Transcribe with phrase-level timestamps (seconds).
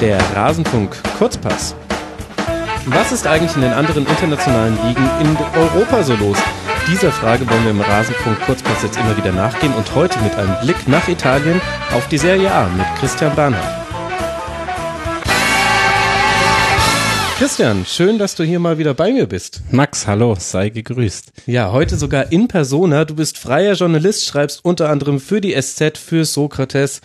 [0.00, 1.74] der Rasenfunk Kurzpass.
[2.86, 6.38] Was ist eigentlich in den anderen internationalen Ligen in Europa so los?
[6.88, 10.54] Dieser Frage wollen wir im Rasenfunk Kurzpass jetzt immer wieder nachgehen und heute mit einem
[10.62, 11.60] Blick nach Italien
[11.92, 13.86] auf die Serie A mit Christian Bernhard.
[17.38, 19.62] Christian, schön, dass du hier mal wieder bei mir bist.
[19.70, 21.32] Max, hallo, sei gegrüßt.
[21.46, 23.04] Ja, heute sogar in Persona.
[23.04, 27.00] Du bist freier Journalist, schreibst unter anderem für die SZ, für Sokrates,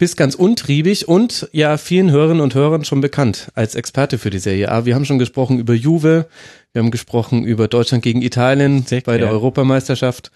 [0.00, 4.38] bist ganz untriebig und ja, vielen Hörerinnen und Hörern schon bekannt als Experte für die
[4.38, 4.86] Serie A.
[4.86, 6.26] Wir haben schon gesprochen über Juve,
[6.72, 10.32] wir haben gesprochen über Deutschland gegen Italien Sehr bei der Europameisterschaft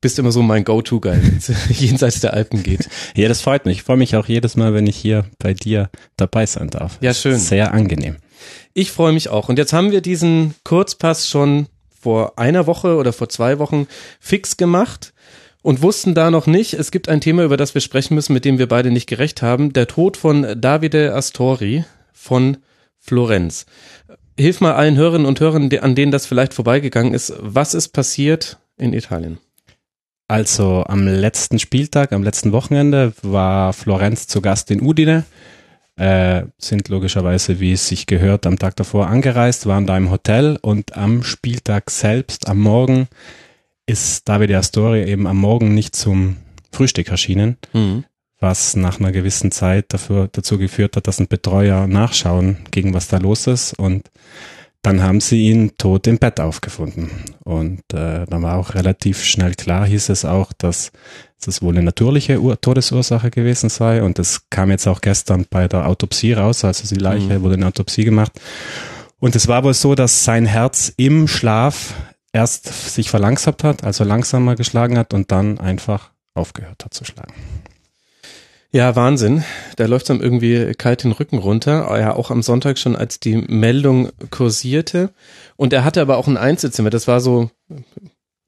[0.00, 2.88] bist immer so mein Go-To-Guy, wenn es jenseits der Alpen geht.
[3.14, 3.78] Ja, das freut mich.
[3.78, 6.96] Ich freue mich auch jedes Mal, wenn ich hier bei dir dabei sein darf.
[7.02, 7.38] Ja, schön.
[7.38, 8.16] Sehr angenehm.
[8.72, 9.50] Ich freue mich auch.
[9.50, 11.66] Und jetzt haben wir diesen Kurzpass schon
[12.00, 13.86] vor einer Woche oder vor zwei Wochen
[14.18, 15.11] fix gemacht
[15.62, 18.44] und wussten da noch nicht, es gibt ein Thema, über das wir sprechen müssen, mit
[18.44, 19.72] dem wir beide nicht gerecht haben.
[19.72, 22.58] Der Tod von Davide Astori von
[22.98, 23.66] Florenz.
[24.38, 27.32] Hilf mal allen Hörerinnen und Hörern, an denen das vielleicht vorbeigegangen ist.
[27.38, 29.38] Was ist passiert in Italien?
[30.28, 35.24] Also am letzten Spieltag, am letzten Wochenende war Florenz zu Gast in Udine
[35.96, 40.58] äh, sind logischerweise, wie es sich gehört, am Tag davor angereist, waren da im Hotel
[40.60, 43.08] und am Spieltag selbst, am Morgen,
[43.92, 46.38] ist Davide Astori eben am Morgen nicht zum
[46.72, 48.04] Frühstück erschienen, mhm.
[48.40, 53.08] was nach einer gewissen Zeit dafür, dazu geführt hat, dass ein Betreuer nachschauen ging, was
[53.08, 54.10] da los ist und
[54.82, 57.08] dann haben sie ihn tot im Bett aufgefunden.
[57.44, 60.90] Und äh, dann war auch relativ schnell klar, hieß es auch, dass
[61.44, 64.02] das wohl eine natürliche Ur Todesursache gewesen sei.
[64.02, 66.64] Und das kam jetzt auch gestern bei der Autopsie raus.
[66.64, 67.42] Also die Leiche mhm.
[67.42, 68.32] wurde eine Autopsie gemacht.
[69.20, 71.94] Und es war wohl so, dass sein Herz im Schlaf
[72.32, 77.34] erst sich verlangsamt hat, also langsamer geschlagen hat und dann einfach aufgehört hat zu schlagen.
[78.74, 79.44] Ja, Wahnsinn.
[79.76, 81.94] Da läuft dann irgendwie kalt den Rücken runter.
[82.00, 85.10] Ja, auch am Sonntag schon, als die Meldung kursierte.
[85.56, 86.88] Und er hatte aber auch ein Einzelzimmer.
[86.88, 87.50] Das war so,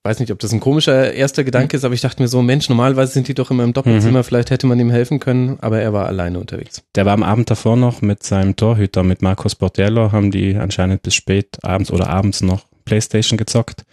[0.03, 1.79] weiß nicht, ob das ein komischer erster Gedanke mhm.
[1.79, 4.21] ist, aber ich dachte mir so, Mensch, normalerweise sind die doch immer im Doppelzimmer.
[4.21, 4.25] Mhm.
[4.25, 6.83] Vielleicht hätte man ihm helfen können, aber er war alleine unterwegs.
[6.95, 11.03] Der war am Abend davor noch mit seinem Torhüter, mit Marcos Bordello, haben die anscheinend
[11.03, 13.85] bis spät abends oder abends noch Playstation gezockt.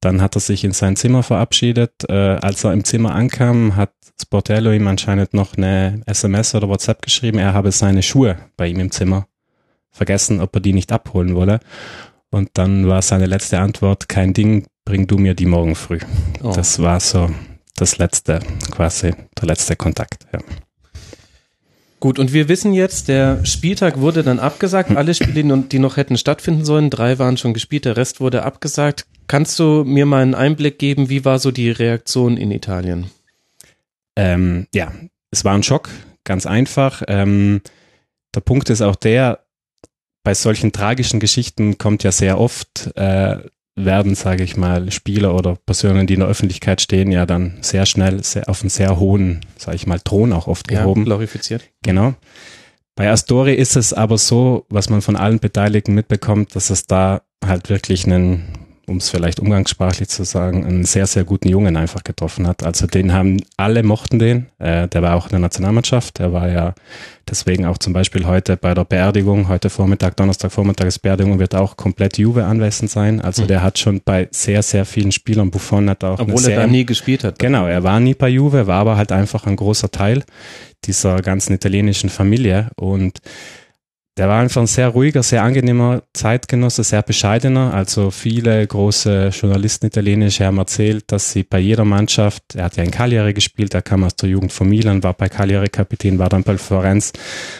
[0.00, 2.08] Dann hat er sich in sein Zimmer verabschiedet.
[2.08, 3.90] Äh, als er im Zimmer ankam, hat
[4.20, 8.80] Sportello ihm anscheinend noch eine SMS oder WhatsApp geschrieben, er habe seine Schuhe bei ihm
[8.80, 9.26] im Zimmer
[9.90, 11.60] vergessen, ob er die nicht abholen wolle.
[12.30, 15.98] Und dann war seine letzte Antwort, kein Ding, bring du mir die morgen früh.
[16.42, 16.52] Oh.
[16.54, 17.30] Das war so
[17.76, 18.40] das letzte,
[18.70, 20.26] quasi der letzte Kontakt.
[20.32, 20.40] Ja.
[22.00, 24.96] Gut, und wir wissen jetzt, der Spieltag wurde dann abgesagt.
[24.96, 29.06] Alle Spiele, die noch hätten stattfinden sollen, drei waren schon gespielt, der Rest wurde abgesagt.
[29.26, 33.10] Kannst du mir mal einen Einblick geben, wie war so die Reaktion in Italien?
[34.16, 34.92] Ähm, ja,
[35.30, 35.90] es war ein Schock,
[36.24, 37.02] ganz einfach.
[37.08, 37.62] Ähm,
[38.34, 39.40] der Punkt ist auch der,
[40.22, 43.38] bei solchen tragischen Geschichten kommt ja sehr oft, äh,
[43.84, 47.86] werden, sage ich mal, Spieler oder Personen, die in der Öffentlichkeit stehen, ja dann sehr
[47.86, 51.02] schnell sehr, auf einen sehr hohen, sage ich mal, Thron auch oft gehoben.
[51.02, 51.64] Ja, glorifiziert.
[51.82, 52.14] Genau.
[52.94, 57.22] Bei Astori ist es aber so, was man von allen Beteiligten mitbekommt, dass es da
[57.44, 58.57] halt wirklich einen
[58.88, 62.62] um es vielleicht umgangssprachlich zu sagen, einen sehr, sehr guten Jungen einfach getroffen hat.
[62.62, 64.46] Also den haben alle mochten den.
[64.58, 66.18] Äh, der war auch in der Nationalmannschaft.
[66.18, 66.74] Der war ja
[67.28, 71.54] deswegen auch zum Beispiel heute bei der Beerdigung, heute Vormittag, Donnerstag Vormittag ist Beerdigung, wird
[71.54, 73.20] auch komplett Juve anwesend sein.
[73.20, 73.48] Also mhm.
[73.48, 76.86] der hat schon bei sehr, sehr vielen Spielern, Buffon hat auch Obwohl er da nie
[76.86, 77.38] gespielt hat.
[77.38, 80.24] Genau, er war nie bei Juve, war aber halt einfach ein großer Teil
[80.84, 83.20] dieser ganzen italienischen Familie und
[84.18, 87.72] der war einfach ein sehr ruhiger, sehr angenehmer Zeitgenosse, sehr bescheidener.
[87.72, 92.82] Also viele große Journalisten italienische haben erzählt, dass sie bei jeder Mannschaft, er hat ja
[92.82, 96.28] in Cagliari gespielt, er kam aus der Jugend von Milan, war bei Cagliari Kapitän, war
[96.28, 97.12] dann bei Florenz,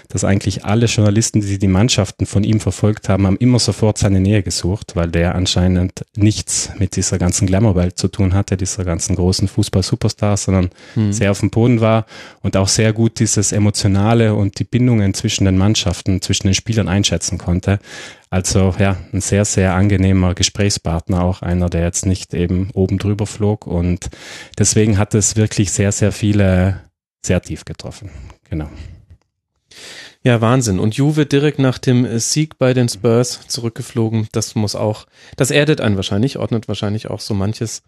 [0.09, 4.19] dass eigentlich alle Journalisten, die die Mannschaften von ihm verfolgt haben, haben immer sofort seine
[4.19, 9.15] Nähe gesucht, weil der anscheinend nichts mit dieser ganzen Glamour-Welt zu tun hatte, dieser ganzen
[9.15, 11.13] großen Fußball-Superstars, sondern hm.
[11.13, 12.07] sehr auf dem Boden war
[12.43, 16.89] und auch sehr gut dieses Emotionale und die Bindungen zwischen den Mannschaften, zwischen den Spielern
[16.89, 17.79] einschätzen konnte.
[18.31, 23.27] Also ja, ein sehr, sehr angenehmer Gesprächspartner, auch einer, der jetzt nicht eben oben drüber
[23.27, 23.67] flog.
[23.67, 24.11] Und
[24.59, 26.81] deswegen hat es wirklich sehr, sehr viele
[27.25, 28.11] sehr tief getroffen.
[28.49, 28.69] Genau.
[30.23, 30.79] Ja, Wahnsinn.
[30.79, 34.29] Und Juve direkt nach dem Sieg bei den Spurs zurückgeflogen.
[34.33, 35.07] Das muss auch,
[35.37, 37.83] das erdet einen wahrscheinlich, ordnet wahrscheinlich auch so manches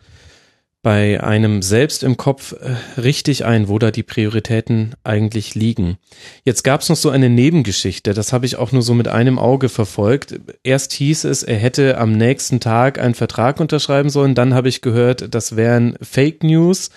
[0.83, 5.99] bei einem selbst im Kopf äh, richtig ein, wo da die Prioritäten eigentlich liegen.
[6.45, 9.39] Jetzt gab es noch so eine Nebengeschichte, das habe ich auch nur so mit einem
[9.39, 10.41] Auge verfolgt.
[10.63, 14.81] Erst hieß es, er hätte am nächsten Tag einen Vertrag unterschreiben sollen, dann habe ich
[14.81, 16.91] gehört, das wären Fake News.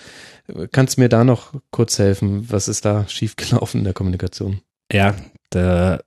[0.72, 2.46] Kannst du mir da noch kurz helfen?
[2.50, 4.60] Was ist da schiefgelaufen in der Kommunikation?
[4.92, 5.14] Ja,
[5.50, 6.00] Da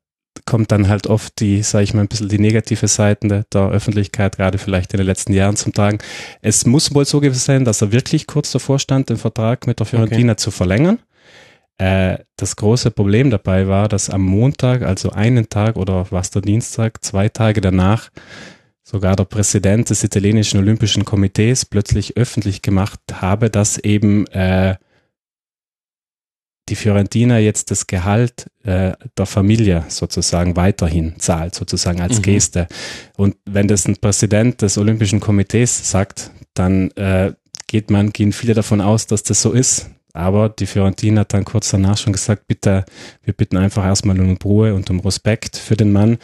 [0.48, 3.70] kommt dann halt oft die, sage ich mal, ein bisschen die negative Seiten der, der,
[3.70, 6.00] Öffentlichkeit, gerade vielleicht in den letzten Jahren zum Tragen.
[6.42, 9.80] Es muss wohl so gewesen sein, dass er wirklich kurz davor stand, den Vertrag mit
[9.80, 10.40] der Fiorentina okay.
[10.40, 10.98] zu verlängern.
[11.78, 16.42] Äh, das große Problem dabei war, dass am Montag, also einen Tag oder was der
[16.42, 18.10] Dienstag, zwei Tage danach,
[18.84, 24.78] sogar der Präsident des italienischen Olympischen Komitees plötzlich öffentlich gemacht habe, dass eben äh,
[26.70, 32.24] die Fiorentina jetzt das Gehalt äh, der Familie sozusagen weiterhin zahlt, sozusagen als mhm.
[32.24, 32.68] Geste.
[33.16, 37.34] Und wenn das ein Präsident des Olympischen Komitees sagt, dann äh,
[37.68, 39.90] geht man, gehen viele davon aus, dass das so ist.
[40.14, 42.86] Aber die Fiorentina hat dann kurz danach schon gesagt, bitte,
[43.24, 46.18] wir bitten einfach erstmal um Ruhe und um Respekt für den Mann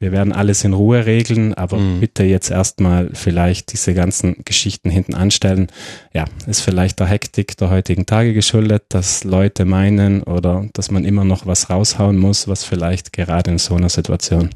[0.00, 2.00] wir werden alles in Ruhe regeln, aber mhm.
[2.00, 5.68] bitte jetzt erstmal vielleicht diese ganzen Geschichten hinten anstellen.
[6.12, 11.04] Ja, ist vielleicht der Hektik der heutigen Tage geschuldet, dass Leute meinen oder dass man
[11.04, 14.50] immer noch was raushauen muss, was vielleicht gerade in so einer Situation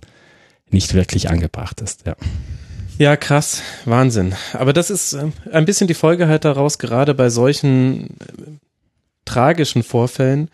[0.70, 2.06] nicht wirklich angebracht ist.
[2.06, 2.14] Ja.
[2.98, 4.34] Ja, krass, Wahnsinn.
[4.52, 8.52] Aber das ist äh, ein bisschen die Folge halt daraus, gerade bei solchen äh,
[9.24, 10.50] tragischen Vorfällen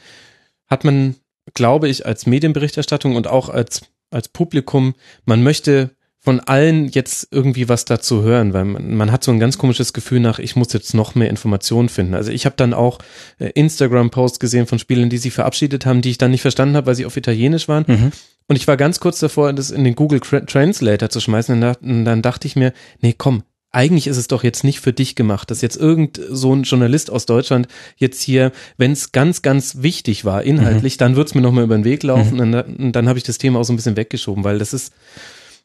[0.67, 1.17] hat man,
[1.53, 4.95] glaube ich, als Medienberichterstattung und auch als als Publikum,
[5.25, 5.91] man möchte
[6.21, 9.93] von allen jetzt irgendwie was dazu hören, weil man, man hat so ein ganz komisches
[9.93, 12.15] Gefühl nach, ich muss jetzt noch mehr Informationen finden.
[12.15, 12.99] Also ich habe dann auch
[13.39, 16.89] äh, Instagram-Posts gesehen von Spielern, die sich verabschiedet haben, die ich dann nicht verstanden habe,
[16.89, 17.85] weil sie auf Italienisch waren.
[17.87, 18.13] Mhm.
[18.49, 21.63] Und ich war ganz kurz davor, das in den Google Translator zu schmeißen.
[21.63, 25.15] Und dann dachte ich mir, nee, komm, eigentlich ist es doch jetzt nicht für dich
[25.15, 29.83] gemacht, dass jetzt irgend so ein Journalist aus Deutschland jetzt hier, wenn es ganz, ganz
[29.83, 30.99] wichtig war, inhaltlich, mhm.
[30.99, 32.41] dann wird's mir nochmal über den Weg laufen mhm.
[32.41, 34.93] und dann, dann habe ich das Thema auch so ein bisschen weggeschoben, weil das ist,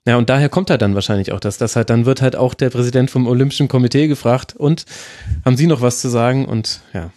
[0.06, 2.54] ja, und daher kommt halt dann wahrscheinlich auch das, dass halt dann wird halt auch
[2.54, 4.86] der Präsident vom Olympischen Komitee gefragt und
[5.46, 7.12] haben Sie noch was zu sagen und ja.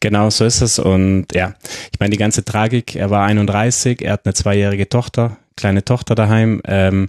[0.00, 0.78] Genau, so ist es.
[0.78, 1.54] Und ja,
[1.92, 6.14] ich meine, die ganze Tragik, er war 31, er hat eine zweijährige Tochter, kleine Tochter
[6.14, 6.60] daheim.
[6.66, 7.08] Ähm,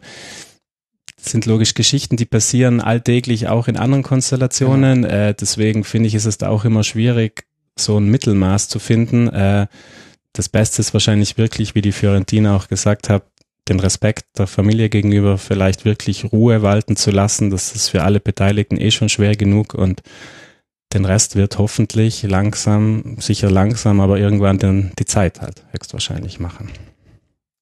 [1.19, 5.03] sind logisch Geschichten, die passieren alltäglich auch in anderen Konstellationen.
[5.03, 5.29] Ja.
[5.29, 9.27] Äh, deswegen finde ich, ist es da auch immer schwierig, so ein Mittelmaß zu finden.
[9.27, 9.67] Äh,
[10.33, 13.23] das Beste ist wahrscheinlich wirklich, wie die Fiorentina auch gesagt hat,
[13.67, 17.49] den Respekt der Familie gegenüber vielleicht wirklich Ruhe walten zu lassen.
[17.49, 20.03] Das ist für alle Beteiligten eh schon schwer genug und
[20.93, 26.69] den Rest wird hoffentlich langsam, sicher langsam, aber irgendwann den, die Zeit halt höchstwahrscheinlich machen.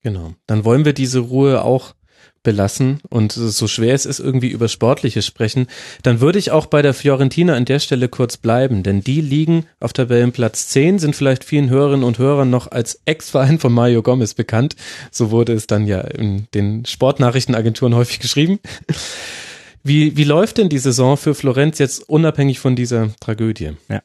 [0.04, 0.34] Genau.
[0.46, 1.96] Dann wollen wir diese Ruhe auch
[2.46, 5.68] belassen und so schwer es ist, irgendwie über Sportliches sprechen,
[6.04, 9.66] dann würde ich auch bei der Fiorentina an der Stelle kurz bleiben, denn die liegen
[9.82, 14.34] auf Tabellenplatz 10, sind vielleicht vielen Hörerinnen und Hörern noch als Ex-Verein von Mario Gomez
[14.34, 14.78] bekannt.
[15.12, 18.60] So wurde es dann ja in den Sportnachrichtenagenturen häufig geschrieben.
[19.84, 23.74] Wie, wie läuft denn die Saison für Florenz jetzt unabhängig von dieser Tragödie?
[23.90, 24.02] Ja,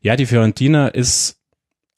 [0.00, 1.36] ja die Fiorentina ist,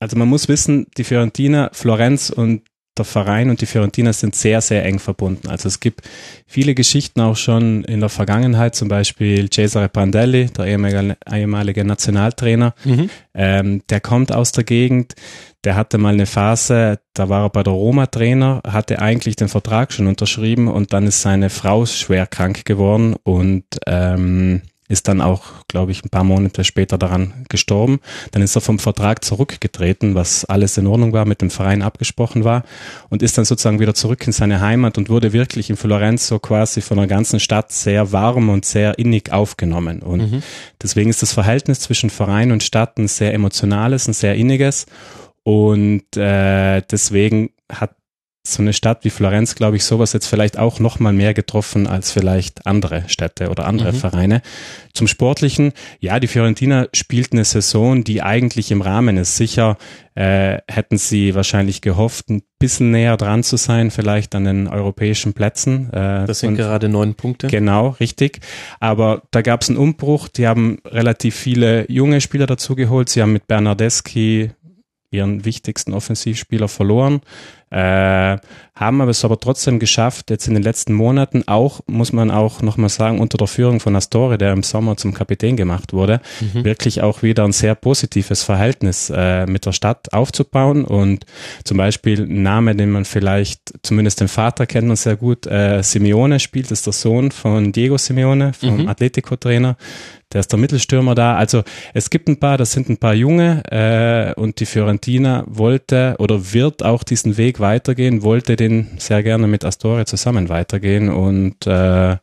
[0.01, 2.63] also man muss wissen, die Fiorentina, Florenz und
[2.99, 5.49] der Verein und die Fiorentina sind sehr, sehr eng verbunden.
[5.49, 6.03] Also es gibt
[6.47, 12.75] viele Geschichten auch schon in der Vergangenheit, zum Beispiel Cesare Prandelli, der ehemalige, ehemalige Nationaltrainer,
[12.85, 13.11] mhm.
[13.35, 15.15] ähm, der kommt aus der Gegend,
[15.65, 19.93] der hatte mal eine Phase, da war er bei der Roma-Trainer, hatte eigentlich den Vertrag
[19.93, 25.43] schon unterschrieben und dann ist seine Frau schwer krank geworden und ähm, ist dann auch,
[25.69, 28.01] glaube ich, ein paar Monate später daran gestorben.
[28.31, 32.45] Dann ist er vom Vertrag zurückgetreten, was alles in Ordnung war, mit dem Verein abgesprochen
[32.45, 32.65] war
[33.11, 36.39] und ist dann sozusagen wieder zurück in seine Heimat und wurde wirklich in Florenz so
[36.39, 40.01] quasi von der ganzen Stadt sehr warm und sehr innig aufgenommen.
[40.01, 40.43] Und mhm.
[40.83, 44.87] deswegen ist das Verhältnis zwischen Verein und Stadt ein sehr emotionales, ein sehr inniges.
[45.43, 47.93] Und äh, deswegen hat
[48.53, 51.87] so eine Stadt wie Florenz, glaube ich, sowas jetzt vielleicht auch noch mal mehr getroffen
[51.87, 53.97] als vielleicht andere Städte oder andere mhm.
[53.97, 54.43] Vereine.
[54.95, 59.37] Zum Sportlichen, ja, die Fiorentina spielt eine Saison, die eigentlich im Rahmen ist.
[59.37, 59.77] Sicher
[60.15, 65.35] äh, hätten sie wahrscheinlich gehofft, ein bisschen näher dran zu sein, vielleicht an den europäischen
[65.35, 65.93] Plätzen.
[65.93, 67.49] Äh, das sind und, gerade neun Punkte.
[67.49, 68.41] Genau, richtig.
[68.81, 70.29] Aber da gab es einen Umbruch.
[70.29, 73.11] Die haben relativ viele junge Spieler dazu geholt.
[73.11, 74.53] Sie haben mit Bernardeschi
[75.11, 77.21] ihren wichtigsten Offensivspieler verloren,
[77.71, 78.39] äh,
[78.77, 82.63] haben aber es aber trotzdem geschafft, jetzt in den letzten Monaten auch, muss man auch
[82.63, 86.65] nochmal sagen, unter der Führung von Astore, der im Sommer zum Kapitän gemacht wurde, mhm.
[86.65, 91.27] wirklich auch wieder ein sehr positives Verhältnis äh, mit der Stadt aufzubauen und
[91.65, 95.83] zum Beispiel ein Name, den man vielleicht, zumindest den Vater kennt man sehr gut, äh,
[95.83, 98.89] Simeone spielt, ist der Sohn von Diego Simeone, vom mhm.
[98.89, 99.77] Atletico-Trainer,
[100.33, 101.37] der ist der Mittelstürmer da.
[101.37, 101.63] Also
[101.95, 106.53] es gibt ein paar, das sind ein paar Junge äh, und die Fiorentina wollte oder
[106.53, 112.17] wird auch diesen Weg weitergehen, wollte den sehr gerne mit Astore zusammen weitergehen und äh,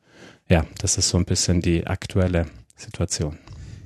[0.49, 3.37] ja, das ist so ein bisschen die aktuelle Situation.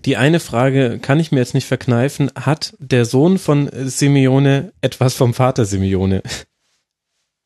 [0.05, 2.31] Die eine Frage kann ich mir jetzt nicht verkneifen.
[2.35, 6.23] Hat der Sohn von Simeone etwas vom Vater Simeone?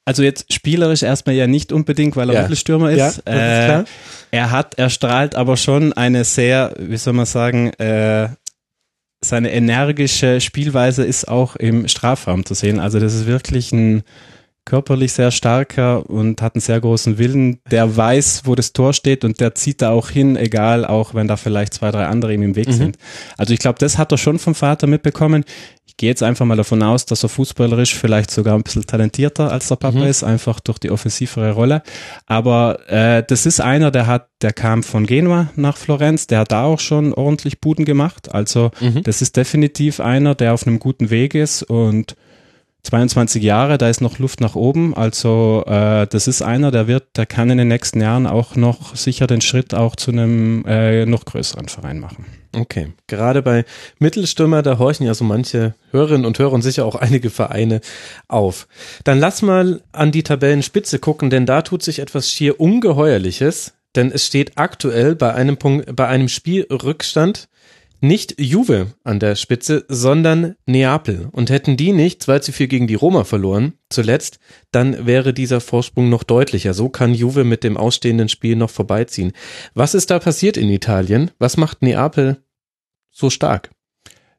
[0.05, 2.41] Also jetzt spielerisch erstmal ja nicht unbedingt, weil er Ja.
[2.43, 2.98] Mittelstürmer ist.
[3.00, 3.84] Ja, ist äh.
[4.31, 8.29] Er hat, er strahlt aber schon eine sehr, wie soll man sagen, äh,
[9.24, 12.79] seine energische Spielweise ist auch im Strafraum zu sehen.
[12.79, 14.01] Also das ist wirklich ein
[14.65, 17.60] körperlich sehr starker und hat einen sehr großen Willen.
[17.70, 21.27] Der weiß, wo das Tor steht und der zieht da auch hin, egal, auch wenn
[21.27, 22.74] da vielleicht zwei, drei andere ihm im Weg Mhm.
[22.74, 22.98] sind.
[23.38, 25.46] Also ich glaube, das hat er schon vom Vater mitbekommen.
[26.01, 29.67] Gehe jetzt einfach mal davon aus, dass er fußballerisch vielleicht sogar ein bisschen talentierter als
[29.67, 30.08] der Papa Mhm.
[30.08, 31.84] ist, einfach durch die offensivere Rolle.
[32.25, 36.51] Aber äh, das ist einer, der hat, der kam von Genua nach Florenz, der hat
[36.51, 38.34] da auch schon ordentlich Buden gemacht.
[38.34, 39.03] Also Mhm.
[39.03, 42.15] das ist definitiv einer, der auf einem guten Weg ist und
[42.84, 44.96] 22 Jahre, da ist noch Luft nach oben.
[44.96, 48.96] Also äh, das ist einer, der wird, der kann in den nächsten Jahren auch noch
[48.96, 52.26] sicher den Schritt auch zu einem äh, noch größeren Verein machen.
[52.56, 52.94] Okay.
[53.08, 53.66] Gerade bei
[54.00, 57.82] Mittelstürmer, da horchen ja so manche Hörerinnen und Hörer und sicher auch einige Vereine
[58.28, 58.68] auf.
[59.04, 64.12] Dann lass mal an die Tabellenspitze gucken, denn da tut sich etwas schier Ungeheuerliches, denn
[64.12, 67.48] es steht aktuell bei einem Punkt, bei einem Spielrückstand
[68.01, 71.29] nicht Juve an der Spitze, sondern Neapel.
[71.31, 74.39] Und hätten die nicht 2 zu 4 gegen die Roma verloren, zuletzt,
[74.72, 76.74] dann wäre dieser Vorsprung noch deutlicher.
[76.74, 79.31] So kann Juve mit dem ausstehenden Spiel noch vorbeiziehen.
[79.74, 81.31] Was ist da passiert in Italien?
[81.39, 82.43] Was macht Neapel
[83.12, 83.70] so stark?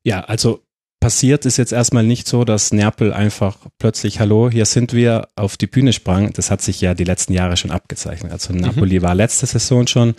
[0.02, 0.60] Ja, also
[1.02, 5.56] passiert ist jetzt erstmal nicht so, dass Neapel einfach plötzlich, hallo, hier sind wir, auf
[5.56, 6.32] die Bühne sprang.
[6.32, 8.30] Das hat sich ja die letzten Jahre schon abgezeichnet.
[8.30, 10.14] Also Napoli war letzte Saison schon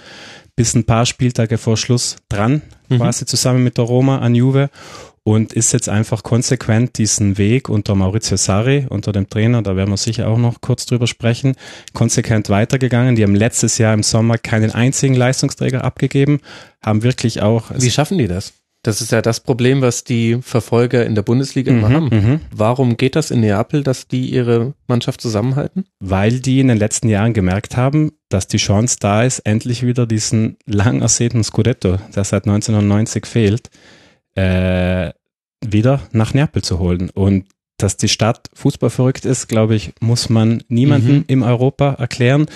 [0.55, 2.98] bis ein paar Spieltage vor Schluss dran, Mhm.
[2.98, 4.69] quasi zusammen mit der Roma an Juve
[5.24, 9.89] und ist jetzt einfach konsequent diesen Weg unter Maurizio Sarri, unter dem Trainer, da werden
[9.89, 11.55] wir sicher auch noch kurz drüber sprechen,
[11.93, 13.15] konsequent weitergegangen.
[13.15, 16.39] Die haben letztes Jahr im Sommer keinen einzigen Leistungsträger abgegeben,
[16.81, 18.53] haben wirklich auch Wie schaffen die das?
[18.84, 22.06] Das ist ja das Problem, was die Verfolger in der Bundesliga immer Mhm, haben.
[22.12, 22.40] mhm.
[22.54, 25.86] Warum geht das in Neapel, dass die ihre Mannschaft zusammenhalten?
[26.00, 30.06] weil die in den letzten Jahren gemerkt haben, dass die Chance da ist, endlich wieder
[30.06, 33.70] diesen lang ersehnten Scudetto, der seit 1990 fehlt,
[34.36, 35.12] äh,
[35.66, 37.10] wieder nach Neapel zu holen.
[37.10, 37.46] Und
[37.78, 41.24] dass die Stadt fußballverrückt ist, glaube ich, muss man niemandem Mhm.
[41.28, 42.48] im Europa erklären.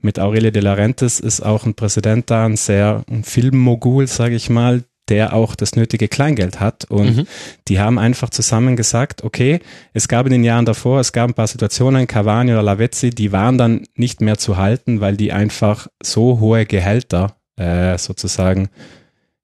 [0.00, 4.50] Mit Aurelio de Laurentiis ist auch ein Präsident da, ein sehr ein Filmmogul, sage ich
[4.50, 6.84] mal, der auch das nötige Kleingeld hat.
[6.90, 7.26] Und Mhm.
[7.68, 9.60] die haben einfach zusammen gesagt, okay,
[9.92, 13.32] es gab in den Jahren davor, es gab ein paar Situationen, Cavani oder Lavezzi, die
[13.32, 18.68] waren dann nicht mehr zu halten, weil die einfach so hohe Gehälter äh, sozusagen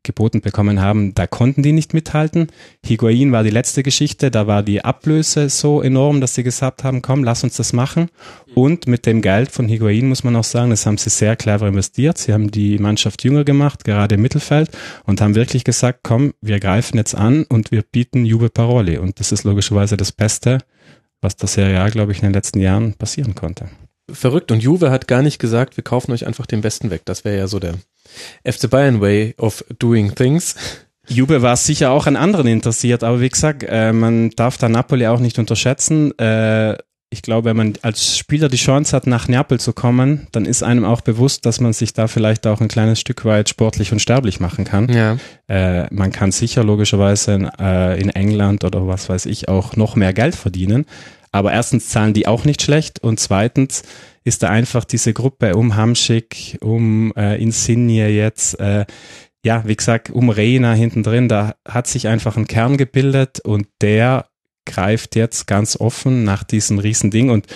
[0.02, 2.49] geboten bekommen haben, da konnten die nicht mithalten.
[2.85, 7.02] Higuain war die letzte Geschichte, da war die Ablöse so enorm, dass sie gesagt haben,
[7.02, 8.09] komm, lass uns das machen.
[8.54, 11.69] Und mit dem Geld von Higuain muss man auch sagen, das haben sie sehr clever
[11.69, 12.19] investiert.
[12.19, 14.71] Sie haben die Mannschaft jünger gemacht, gerade im Mittelfeld,
[15.04, 18.99] und haben wirklich gesagt, komm, wir greifen jetzt an und wir bieten Juve Paroli.
[18.99, 20.59] Und das ist logischerweise das Beste,
[21.21, 23.69] was der Serie A, glaube ich, in den letzten Jahren passieren konnte.
[24.11, 24.50] Verrückt.
[24.50, 27.02] Und Juve hat gar nicht gesagt, wir kaufen euch einfach den Besten weg.
[27.04, 27.75] Das wäre ja so der
[28.45, 30.55] FC Bayern Way of doing things.
[31.09, 35.07] Juve war sicher auch an anderen interessiert, aber wie gesagt, äh, man darf da Napoli
[35.09, 36.17] auch nicht unterschätzen.
[36.19, 36.76] Äh,
[37.12, 40.62] ich glaube, wenn man als Spieler die Chance hat, nach Neapel zu kommen, dann ist
[40.62, 43.99] einem auch bewusst, dass man sich da vielleicht auch ein kleines Stück weit sportlich und
[43.99, 44.88] sterblich machen kann.
[44.88, 45.17] Ja.
[45.49, 49.97] Äh, man kann sicher logischerweise in, äh, in England oder was weiß ich auch noch
[49.97, 50.87] mehr Geld verdienen.
[51.33, 53.83] Aber erstens zahlen die auch nicht schlecht und zweitens
[54.25, 58.85] ist da einfach diese Gruppe um Hamschick, um äh, Insigne jetzt, äh,
[59.45, 63.67] ja, wie gesagt, um Reina hinten drin, da hat sich einfach ein Kern gebildet und
[63.81, 64.27] der
[64.67, 67.47] greift jetzt ganz offen nach diesem Riesending und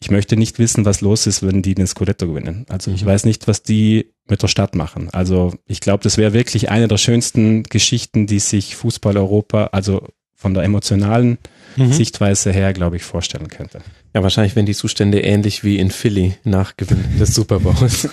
[0.00, 2.66] ich möchte nicht wissen, was los ist, wenn die den Scudetto gewinnen.
[2.68, 3.06] Also ich Mhm.
[3.06, 5.08] weiß nicht, was die mit der Stadt machen.
[5.12, 10.06] Also ich glaube, das wäre wirklich eine der schönsten Geschichten, die sich Fußball Europa, also
[10.36, 11.38] von der emotionalen
[11.76, 11.92] Mhm.
[11.92, 13.80] Sichtweise her, glaube ich, vorstellen könnte.
[14.14, 18.08] Ja, wahrscheinlich wären die Zustände ähnlich wie in Philly nach Gewinn des Super Bowls.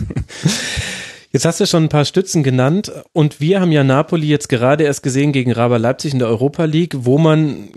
[1.31, 4.83] Jetzt hast du schon ein paar Stützen genannt und wir haben ja Napoli jetzt gerade
[4.83, 7.69] erst gesehen gegen Raber Leipzig in der Europa League, wo man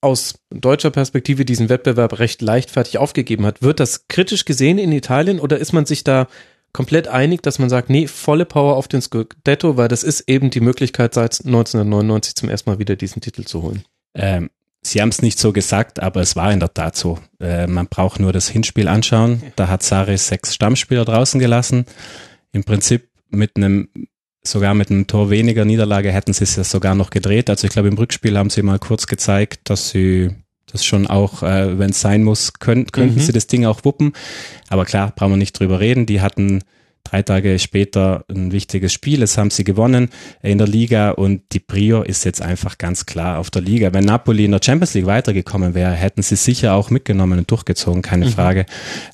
[0.00, 3.62] aus deutscher Perspektive diesen Wettbewerb recht leichtfertig aufgegeben hat.
[3.62, 6.28] Wird das kritisch gesehen in Italien oder ist man sich da
[6.76, 10.50] komplett einig, dass man sagt, nee, volle Power auf den Scudetto, weil das ist eben
[10.50, 13.82] die Möglichkeit seit 1999 zum ersten Mal wieder diesen Titel zu holen.
[14.14, 14.50] Ähm,
[14.82, 17.18] Sie haben es nicht so gesagt, aber es war in der Tat so.
[17.40, 19.42] Äh, man braucht nur das Hinspiel anschauen.
[19.56, 21.86] Da hat Sari sechs Stammspieler draußen gelassen.
[22.52, 23.88] Im Prinzip mit einem,
[24.44, 27.48] sogar mit einem Tor weniger Niederlage hätten sie es ja sogar noch gedreht.
[27.50, 30.36] Also ich glaube, im Rückspiel haben sie mal kurz gezeigt, dass sie
[30.70, 33.20] das schon auch, äh, wenn es sein muss, können, könnten Mhm.
[33.20, 34.12] sie das Ding auch wuppen.
[34.68, 36.06] Aber klar, brauchen wir nicht drüber reden.
[36.06, 36.62] Die hatten
[37.04, 39.22] drei Tage später ein wichtiges Spiel.
[39.22, 40.08] Es haben sie gewonnen
[40.42, 43.92] in der Liga und die Prio ist jetzt einfach ganz klar auf der Liga.
[43.92, 48.02] Wenn Napoli in der Champions League weitergekommen wäre, hätten sie sicher auch mitgenommen und durchgezogen,
[48.02, 48.30] keine mhm.
[48.30, 48.66] Frage.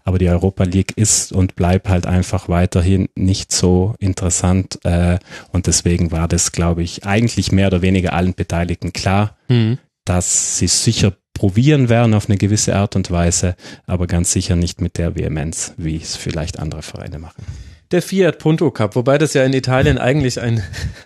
[0.04, 5.18] Aber die Europa League ist und bleibt halt einfach weiterhin nicht so interessant äh,
[5.52, 9.78] und deswegen war das, glaube ich, eigentlich mehr oder weniger allen Beteiligten klar, mhm.
[10.06, 13.56] dass sie sicher probieren werden auf eine gewisse Art und Weise,
[13.88, 17.44] aber ganz sicher nicht mit der Vehemenz, wie es vielleicht andere Vereine machen
[17.92, 20.62] der Fiat Punto Cup, wobei das ja in Italien eigentlich ein,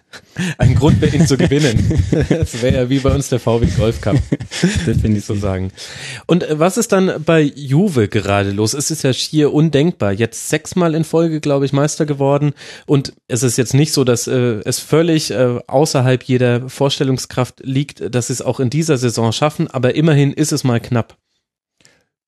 [0.58, 2.02] ein Grund wäre, ihn zu gewinnen.
[2.28, 4.16] Das wäre ja wie bei uns der VW Golf Cup,
[4.86, 5.72] definitiv so sagen.
[6.26, 8.74] Und äh, was ist dann bei Juve gerade los?
[8.74, 10.12] Es ist ja schier undenkbar.
[10.12, 12.52] Jetzt sechsmal in Folge, glaube ich, Meister geworden
[12.86, 18.14] und es ist jetzt nicht so, dass äh, es völlig äh, außerhalb jeder Vorstellungskraft liegt,
[18.14, 21.16] dass sie es auch in dieser Saison schaffen, aber immerhin ist es mal knapp.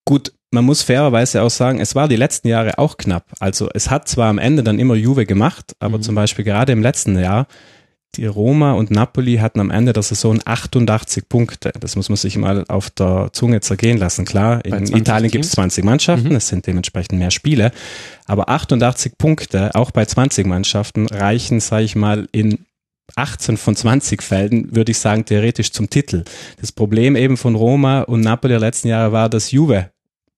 [0.04, 3.24] Gut, man muss fairerweise auch sagen, es war die letzten Jahre auch knapp.
[3.38, 6.02] Also es hat zwar am Ende dann immer Juve gemacht, aber mhm.
[6.02, 7.46] zum Beispiel gerade im letzten Jahr,
[8.16, 11.72] die Roma und Napoli hatten am Ende der Saison 88 Punkte.
[11.78, 14.24] Das muss man sich mal auf der Zunge zergehen lassen.
[14.24, 16.36] Klar, in Italien gibt es 20 Mannschaften, mhm.
[16.36, 17.70] es sind dementsprechend mehr Spiele,
[18.24, 22.64] aber 88 Punkte, auch bei 20 Mannschaften, reichen, sage ich mal, in
[23.16, 26.24] 18 von 20 Fällen, würde ich sagen, theoretisch zum Titel.
[26.60, 29.90] Das Problem eben von Roma und Napoli der letzten Jahre war, dass Juve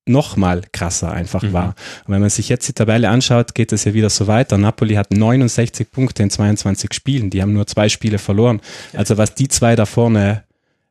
[0.06, 1.52] noch mal krasser einfach mhm.
[1.52, 1.74] war.
[2.06, 4.58] Und wenn man sich jetzt die Tabelle anschaut, geht es ja wieder so weiter.
[4.58, 7.30] Napoli hat 69 Punkte in 22 Spielen.
[7.30, 8.60] Die haben nur zwei Spiele verloren.
[8.94, 10.44] Also was die zwei da vorne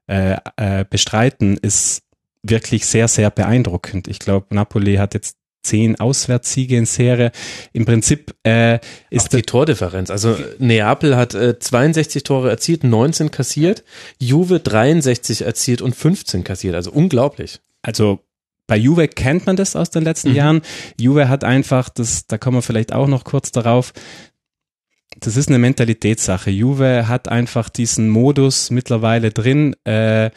[0.07, 2.03] äh, äh, bestreiten, ist
[2.43, 4.07] wirklich sehr, sehr beeindruckend.
[4.07, 7.31] Ich glaube, Napoli hat jetzt zehn Auswärtssiege in Serie.
[7.73, 10.09] Im Prinzip äh, ist Auch die Tordifferenz.
[10.09, 13.83] Also Neapel hat äh, 62 Tore erzielt, 19 kassiert,
[14.19, 16.75] Juve 63 erzielt und 15 kassiert.
[16.75, 17.59] Also unglaublich.
[17.81, 18.19] Also
[18.69, 20.35] bei Juve kennt man das aus den letzten mhm.
[20.35, 20.61] Jahren.
[20.97, 23.93] Juve hat einfach, das, da kommen wir vielleicht auch noch kurz darauf,
[25.19, 26.51] das ist eine Mentalitätssache.
[26.51, 29.75] Juve hat einfach diesen Modus mittlerweile drin.
[29.85, 30.29] Äh,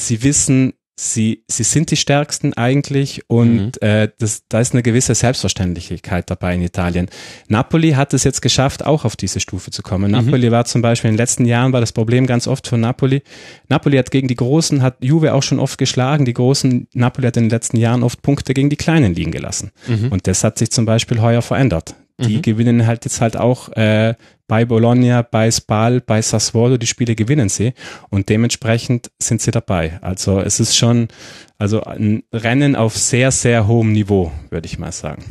[0.00, 3.70] sie wissen, sie, sie sind die Stärksten eigentlich und mhm.
[3.80, 7.08] äh, das, da ist eine gewisse Selbstverständlichkeit dabei in Italien.
[7.48, 10.12] Napoli hat es jetzt geschafft, auch auf diese Stufe zu kommen.
[10.12, 10.24] Mhm.
[10.24, 13.22] Napoli war zum Beispiel in den letzten Jahren war das Problem ganz oft von Napoli.
[13.68, 16.24] Napoli hat gegen die Großen, hat Juve auch schon oft geschlagen.
[16.24, 19.70] Die Großen, Napoli hat in den letzten Jahren oft Punkte gegen die Kleinen liegen gelassen.
[19.86, 20.08] Mhm.
[20.08, 21.94] Und das hat sich zum Beispiel heuer verändert.
[22.18, 22.42] Die mhm.
[22.42, 24.14] gewinnen halt jetzt halt auch äh,
[24.52, 27.72] bei Bologna, bei Spal, bei Sassuolo, die Spiele gewinnen sie
[28.10, 29.98] und dementsprechend sind sie dabei.
[30.02, 31.08] Also es ist schon
[31.56, 35.24] also ein Rennen auf sehr, sehr hohem Niveau, würde ich mal sagen.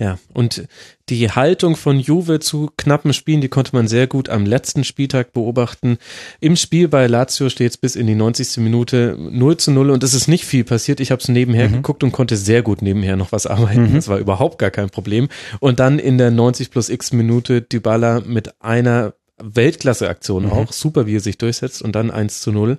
[0.00, 0.66] Ja, und
[1.08, 5.32] die Haltung von Juve zu knappen Spielen, die konnte man sehr gut am letzten Spieltag
[5.32, 5.98] beobachten.
[6.40, 8.56] Im Spiel bei Lazio steht es bis in die 90.
[8.58, 10.98] Minute 0 zu 0 und es ist nicht viel passiert.
[10.98, 11.74] Ich habe es nebenher mhm.
[11.74, 13.90] geguckt und konnte sehr gut nebenher noch was arbeiten.
[13.90, 13.94] Mhm.
[13.94, 15.28] Das war überhaupt gar kein Problem.
[15.60, 20.52] Und dann in der 90 plus x Minute Dybala mit einer Weltklasse-Aktion mhm.
[20.52, 20.72] auch.
[20.72, 22.78] Super, wie er sich durchsetzt und dann 1 zu 0.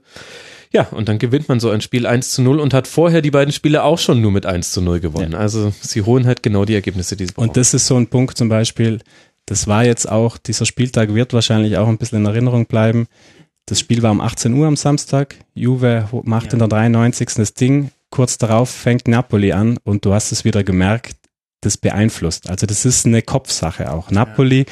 [0.74, 3.32] Ja, und dann gewinnt man so ein Spiel 1 zu 0 und hat vorher die
[3.32, 5.34] beiden Spiele auch schon nur mit 1 zu 0 gewonnen.
[5.34, 5.40] Ja.
[5.40, 7.50] Also sie holen halt genau die Ergebnisse, die sie brauchen.
[7.50, 9.00] Und das ist so ein Punkt zum Beispiel,
[9.46, 13.08] das war jetzt auch, dieser Spieltag wird wahrscheinlich auch ein bisschen in Erinnerung bleiben.
[13.66, 15.36] Das Spiel war um 18 Uhr am Samstag.
[15.54, 16.54] Juve macht ja.
[16.54, 17.30] in der 93.
[17.36, 17.92] das Ding.
[18.10, 21.18] Kurz darauf fängt Napoli an und du hast es wieder gemerkt,
[21.62, 22.50] das beeinflusst.
[22.50, 24.12] Also das ist eine Kopfsache auch.
[24.12, 24.66] Napoli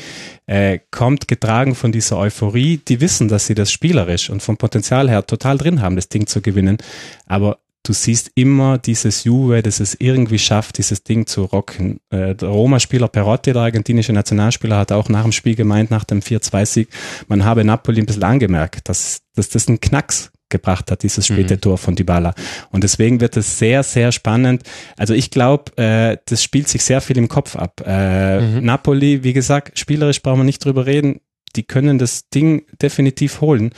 [0.46, 2.78] äh, kommt getragen von dieser Euphorie.
[2.78, 6.28] Die wissen, dass sie das spielerisch und vom Potenzial her total drin haben, das Ding
[6.28, 6.78] zu gewinnen.
[7.26, 12.00] Aber du siehst immer dieses Juve, das es irgendwie schafft, dieses Ding zu rocken.
[12.10, 16.22] Äh, der Roma-Spieler Perotti, der argentinische Nationalspieler, hat auch nach dem Spiel gemeint, nach dem
[16.22, 16.90] 4-2-Sieg,
[17.28, 21.56] man habe Napoli ein bisschen angemerkt, dass, dass das ein Knacks gebracht hat, dieses späte
[21.56, 21.62] mhm.
[21.62, 22.34] Tor von Dybala.
[22.72, 24.64] Und deswegen wird es sehr, sehr spannend.
[24.98, 27.82] Also ich glaube, äh, das spielt sich sehr viel im Kopf ab.
[27.86, 28.66] Äh, mhm.
[28.66, 31.22] Napoli, wie gesagt, spielerisch brauchen wir nicht drüber reden.
[31.56, 33.72] Die können das Ding definitiv holen.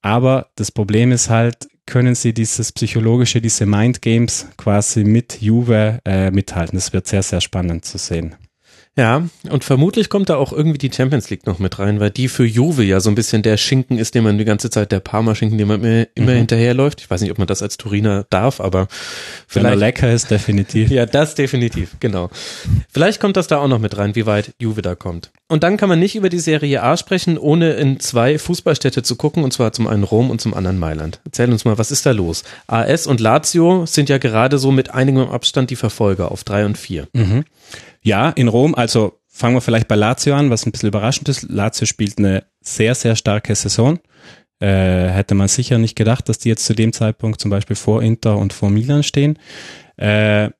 [0.00, 6.00] Aber das Problem ist halt, können sie dieses psychologische, diese Mind Games quasi mit Juve
[6.04, 6.76] äh, mithalten.
[6.76, 8.34] Das wird sehr, sehr spannend zu sehen.
[8.98, 12.28] Ja, und vermutlich kommt da auch irgendwie die Champions League noch mit rein, weil die
[12.28, 15.00] für Juve ja so ein bisschen der Schinken ist, den man die ganze Zeit, der
[15.00, 16.38] Parma-Schinken, den man immer, immer mhm.
[16.38, 17.02] hinterherläuft.
[17.02, 18.88] Ich weiß nicht, ob man das als Turiner darf, aber
[19.46, 19.66] vielleicht.
[19.66, 20.90] Wenn er lecker ist, definitiv.
[20.90, 22.30] ja, das definitiv, genau.
[22.90, 25.30] Vielleicht kommt das da auch noch mit rein, wie weit Juve da kommt.
[25.46, 29.16] Und dann kann man nicht über die Serie A sprechen, ohne in zwei Fußballstädte zu
[29.16, 31.20] gucken, und zwar zum einen Rom und zum anderen Mailand.
[31.26, 32.44] Erzähl uns mal, was ist da los?
[32.66, 36.78] AS und Lazio sind ja gerade so mit einigem Abstand die Verfolger auf drei und
[36.78, 37.08] vier.
[37.12, 37.44] Mhm.
[38.06, 41.42] Ja, in Rom, also fangen wir vielleicht bei Lazio an, was ein bisschen überraschend ist.
[41.50, 43.98] Lazio spielt eine sehr, sehr starke Saison.
[44.60, 48.04] Äh, hätte man sicher nicht gedacht, dass die jetzt zu dem Zeitpunkt zum Beispiel vor
[48.04, 49.40] Inter und vor Milan stehen.
[49.96, 50.50] Äh,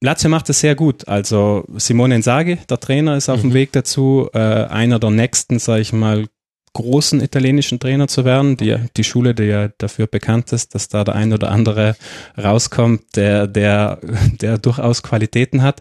[0.00, 1.06] Lazio macht es sehr gut.
[1.06, 3.50] Also Simone Inzaghi, der Trainer, ist auf mhm.
[3.50, 6.26] dem Weg dazu, äh, einer der nächsten, sage ich mal,
[6.74, 8.56] großen italienischen Trainer zu werden.
[8.56, 11.96] Die, die Schule, die ja dafür bekannt ist, dass da der ein oder andere
[12.42, 13.98] rauskommt, der, der,
[14.40, 15.80] der durchaus Qualitäten hat.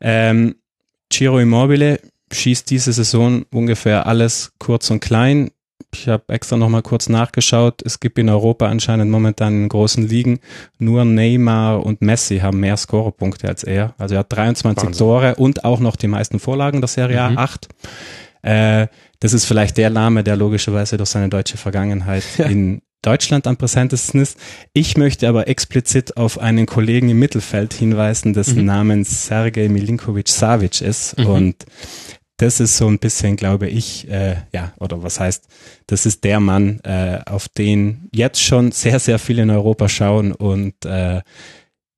[0.00, 0.56] Ähm,
[1.12, 2.00] Ciro Immobile
[2.32, 5.50] schießt diese Saison ungefähr alles kurz und klein.
[5.94, 7.82] Ich habe extra nochmal kurz nachgeschaut.
[7.84, 10.40] Es gibt in Europa anscheinend momentan in großen Ligen
[10.78, 13.94] nur Neymar und Messi haben mehr Scorerpunkte als er.
[13.98, 14.98] Also er hat 23 Wahnsinn.
[14.98, 17.38] Tore und auch noch die meisten Vorlagen der Serie A, mhm.
[17.38, 17.68] 8.
[18.42, 18.86] Äh,
[19.22, 22.46] das ist vielleicht der Name, der logischerweise durch seine deutsche Vergangenheit ja.
[22.46, 24.36] in Deutschland am präsentesten ist.
[24.72, 28.64] Ich möchte aber explizit auf einen Kollegen im Mittelfeld hinweisen, dessen mhm.
[28.64, 31.16] Namen Sergej Milinkovic-Savic ist.
[31.18, 31.26] Mhm.
[31.26, 31.66] Und
[32.38, 35.46] das ist so ein bisschen, glaube ich, äh, ja, oder was heißt,
[35.86, 40.32] das ist der Mann, äh, auf den jetzt schon sehr, sehr viele in Europa schauen
[40.32, 41.20] und äh,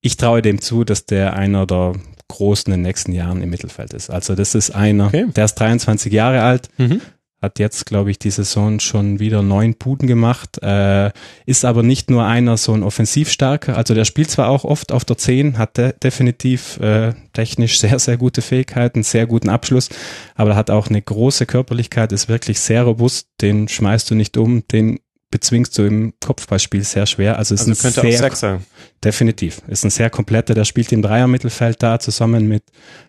[0.02, 1.94] ich traue dem zu, dass der einer der
[2.28, 4.10] Großen in den nächsten Jahren im Mittelfeld ist.
[4.10, 5.26] Also das ist einer, okay.
[5.34, 7.00] der ist 23 Jahre alt, mhm
[7.44, 11.10] hat jetzt, glaube ich, die Saison schon wieder neun Buden gemacht, äh,
[11.46, 15.04] ist aber nicht nur einer so ein Offensivstarker, also der spielt zwar auch oft auf
[15.04, 19.88] der 10, hat de definitiv äh, technisch sehr, sehr gute Fähigkeiten, sehr guten Abschluss,
[20.34, 24.36] aber er hat auch eine große Körperlichkeit, ist wirklich sehr robust, den schmeißt du nicht
[24.36, 24.98] um, den
[25.34, 27.38] bezwingst du im Kopfballspiel sehr schwer.
[27.38, 28.64] Also, es also ist ein sehr, sein.
[29.02, 29.62] Definitiv.
[29.66, 32.62] Ist ein sehr kompletter, der spielt im Dreier-Mittelfeld da zusammen mit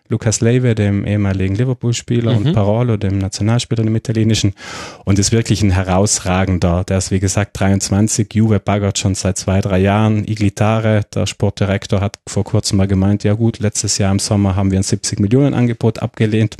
[0.08, 2.46] Lukas Leive, dem ehemaligen Liverpool-Spieler mhm.
[2.46, 4.54] und Parolo, dem Nationalspieler, dem italienischen
[5.04, 6.82] und ist wirklich ein herausragender.
[6.82, 10.24] Der ist wie gesagt 23, Juve baggert schon seit zwei, drei Jahren.
[10.24, 14.72] Iglitare, der Sportdirektor, hat vor kurzem mal gemeint, ja gut, letztes Jahr im Sommer haben
[14.72, 16.56] wir ein 70 Millionen Angebot abgelehnt.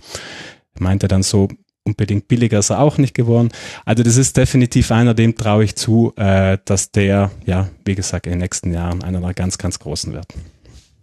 [0.78, 1.48] Meinte dann so,
[1.86, 3.50] unbedingt billiger ist er auch nicht geworden.
[3.84, 8.26] Also das ist definitiv einer, dem traue ich zu, äh, dass der, ja, wie gesagt,
[8.26, 10.26] in den nächsten Jahren einer der ganz, ganz großen wird.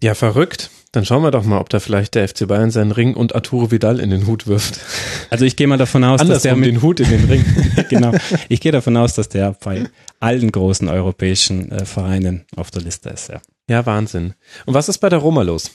[0.04, 0.70] Ja, verrückt.
[0.92, 3.72] Dann schauen wir doch mal, ob da vielleicht der FC Bayern seinen Ring und Arturo
[3.72, 4.82] Vidal in den Hut wirft.
[5.30, 7.46] Also ich gehe mal davon aus, dass der mit den Hut in den Ring.
[7.90, 8.12] genau.
[8.50, 13.10] Ich gehe davon aus, dass der bei allen großen europäischen äh, Vereinen auf der Liste
[13.10, 13.30] ist.
[13.30, 13.42] Ja.
[13.70, 14.34] ja, Wahnsinn.
[14.66, 15.72] Und was ist bei der Roma los?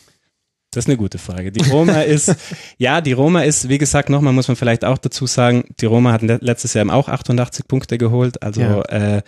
[0.70, 1.50] Das ist eine gute Frage.
[1.50, 2.35] Die Roma ist,
[2.76, 6.12] ja, die Roma ist, wie gesagt, nochmal muss man vielleicht auch dazu sagen, die Roma
[6.12, 8.42] hat letztes Jahr auch 88 Punkte geholt.
[8.42, 8.83] Also ja.
[8.83, 9.22] äh,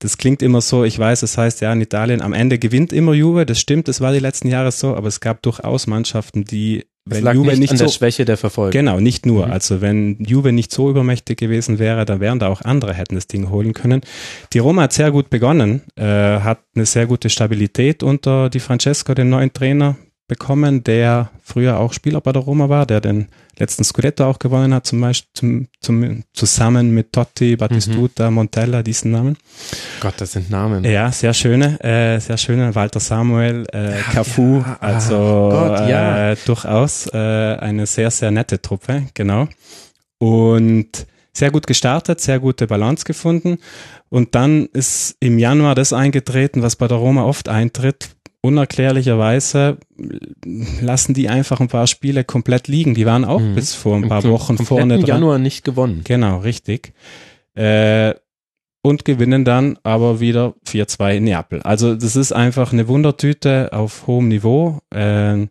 [0.00, 2.92] das klingt immer so, ich weiß, es das heißt ja in Italien, am Ende gewinnt
[2.92, 6.44] immer Juve, das stimmt, das war die letzten Jahre so, aber es gab durchaus Mannschaften,
[6.44, 8.70] die wenn Juve nicht, nicht an so, der Schwäche der Verfolger.
[8.70, 9.46] Genau, nicht nur.
[9.46, 9.52] Mhm.
[9.52, 13.26] Also wenn Juve nicht so übermächtig gewesen wäre, dann wären da auch andere hätten das
[13.26, 14.02] Ding holen können.
[14.52, 19.14] Die Roma hat sehr gut begonnen, äh, hat eine sehr gute Stabilität unter die Francesco,
[19.14, 19.96] den neuen Trainer,
[20.32, 24.72] bekommen, der früher auch Spieler bei der Roma war, der den letzten Scudetto auch gewonnen
[24.72, 28.36] hat, zum Beispiel zum, zum, zusammen mit Totti, Battistuta, mhm.
[28.36, 29.36] Montella, diesen Namen.
[30.00, 30.84] Gott, das sind Namen.
[30.84, 32.74] Ja, sehr schöne, äh, sehr schöne.
[32.74, 36.30] Walter Samuel, äh, Cafu, ja, also Gott, ja.
[36.30, 39.48] äh, durchaus äh, eine sehr, sehr nette Truppe, genau.
[40.18, 43.58] Und sehr gut gestartet, sehr gute Balance gefunden.
[44.08, 48.11] Und dann ist im Januar das eingetreten, was bei der Roma oft eintritt,
[48.42, 49.78] unerklärlicherweise
[50.80, 52.94] lassen die einfach ein paar Spiele komplett liegen.
[52.94, 53.54] Die waren auch mhm.
[53.54, 55.06] bis vor ein paar Im Wochen vorne dran.
[55.06, 56.02] Januar nicht gewonnen.
[56.04, 56.92] Genau, richtig.
[57.54, 58.14] Äh,
[58.82, 61.62] und gewinnen dann aber wieder 4-2 in Neapel.
[61.62, 64.80] Also das ist einfach eine Wundertüte auf hohem Niveau.
[64.90, 65.46] Äh,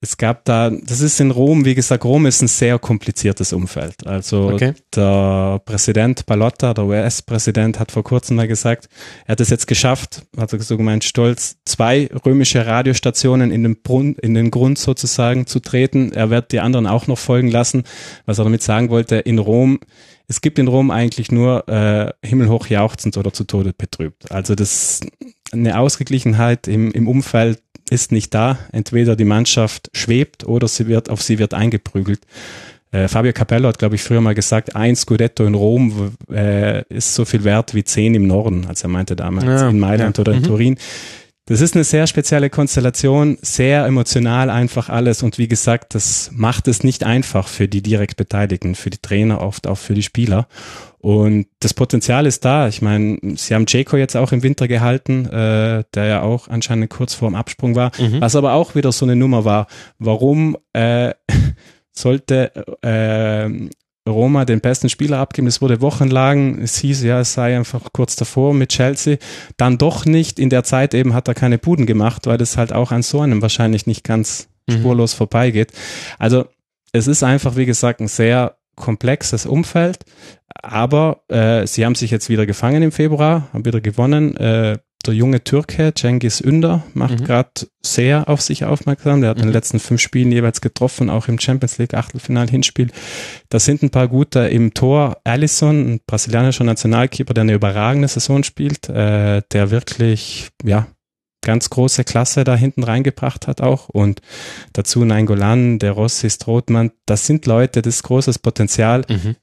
[0.00, 4.06] es gab da, das ist in Rom, wie gesagt, Rom ist ein sehr kompliziertes Umfeld.
[4.06, 4.74] Also okay.
[4.94, 8.88] der Präsident Palotta, der US-Präsident, hat vor kurzem mal gesagt,
[9.26, 13.82] er hat es jetzt geschafft, hat er so gemeint, stolz, zwei römische Radiostationen in den,
[13.82, 16.12] Brun in den Grund sozusagen zu treten.
[16.12, 17.82] Er wird die anderen auch noch folgen lassen.
[18.24, 19.80] Was er damit sagen wollte, in Rom,
[20.28, 24.30] es gibt in Rom eigentlich nur äh, himmelhoch jauchzend oder zu Tode betrübt.
[24.30, 25.00] Also das
[25.52, 28.58] eine Ausgeglichenheit im, im Umfeld ist nicht da.
[28.72, 32.20] Entweder die Mannschaft schwebt oder sie wird, auf sie wird eingeprügelt.
[32.90, 37.14] Äh, Fabio Capello hat, glaube ich, früher mal gesagt, ein Scudetto in Rom äh, ist
[37.14, 40.20] so viel wert wie zehn im Norden, als er meinte damals ja, in Mailand ja.
[40.22, 40.44] oder in mhm.
[40.44, 40.78] Turin.
[41.48, 46.68] Das ist eine sehr spezielle Konstellation, sehr emotional einfach alles und wie gesagt, das macht
[46.68, 50.46] es nicht einfach für die direkt Beteiligten, für die Trainer, oft auch für die Spieler.
[51.00, 52.68] Und das Potenzial ist da.
[52.68, 56.90] Ich meine, sie haben Jaco jetzt auch im Winter gehalten, äh, der ja auch anscheinend
[56.90, 58.20] kurz vorm Absprung war, mhm.
[58.20, 59.68] was aber auch wieder so eine Nummer war.
[59.98, 61.14] Warum äh,
[61.92, 63.68] sollte äh,
[64.08, 65.46] Roma den besten Spieler abgeben.
[65.46, 69.18] Es wurde wochenlang, es hieß ja, es sei einfach kurz davor mit Chelsea.
[69.56, 70.38] Dann doch nicht.
[70.38, 73.20] In der Zeit eben hat er keine Buden gemacht, weil das halt auch an so
[73.20, 74.78] einem wahrscheinlich nicht ganz mhm.
[74.78, 75.72] spurlos vorbeigeht.
[76.18, 76.46] Also
[76.92, 79.98] es ist einfach, wie gesagt, ein sehr komplexes Umfeld.
[80.62, 84.36] Aber äh, sie haben sich jetzt wieder gefangen im Februar, haben wieder gewonnen.
[84.36, 87.24] Äh, der junge Türke, Cengiz Ünder, macht mhm.
[87.24, 87.50] gerade
[87.82, 89.20] sehr auf sich aufmerksam.
[89.20, 89.42] Der hat mhm.
[89.42, 89.54] in den mhm.
[89.54, 92.90] letzten fünf Spielen jeweils getroffen, auch im Champions League Achtelfinal Hinspiel.
[93.48, 95.18] Da sind ein paar gute im Tor.
[95.24, 100.88] Allison, ein brasilianischer Nationalkeeper, der eine überragende Saison spielt, äh, der wirklich, ja,
[101.42, 103.88] ganz große Klasse da hinten reingebracht hat auch.
[103.88, 104.20] Und
[104.72, 109.04] dazu Nainggolan, der Rossi, Strothmann, das sind Leute, das ist großes Potenzial.
[109.08, 109.36] Mhm.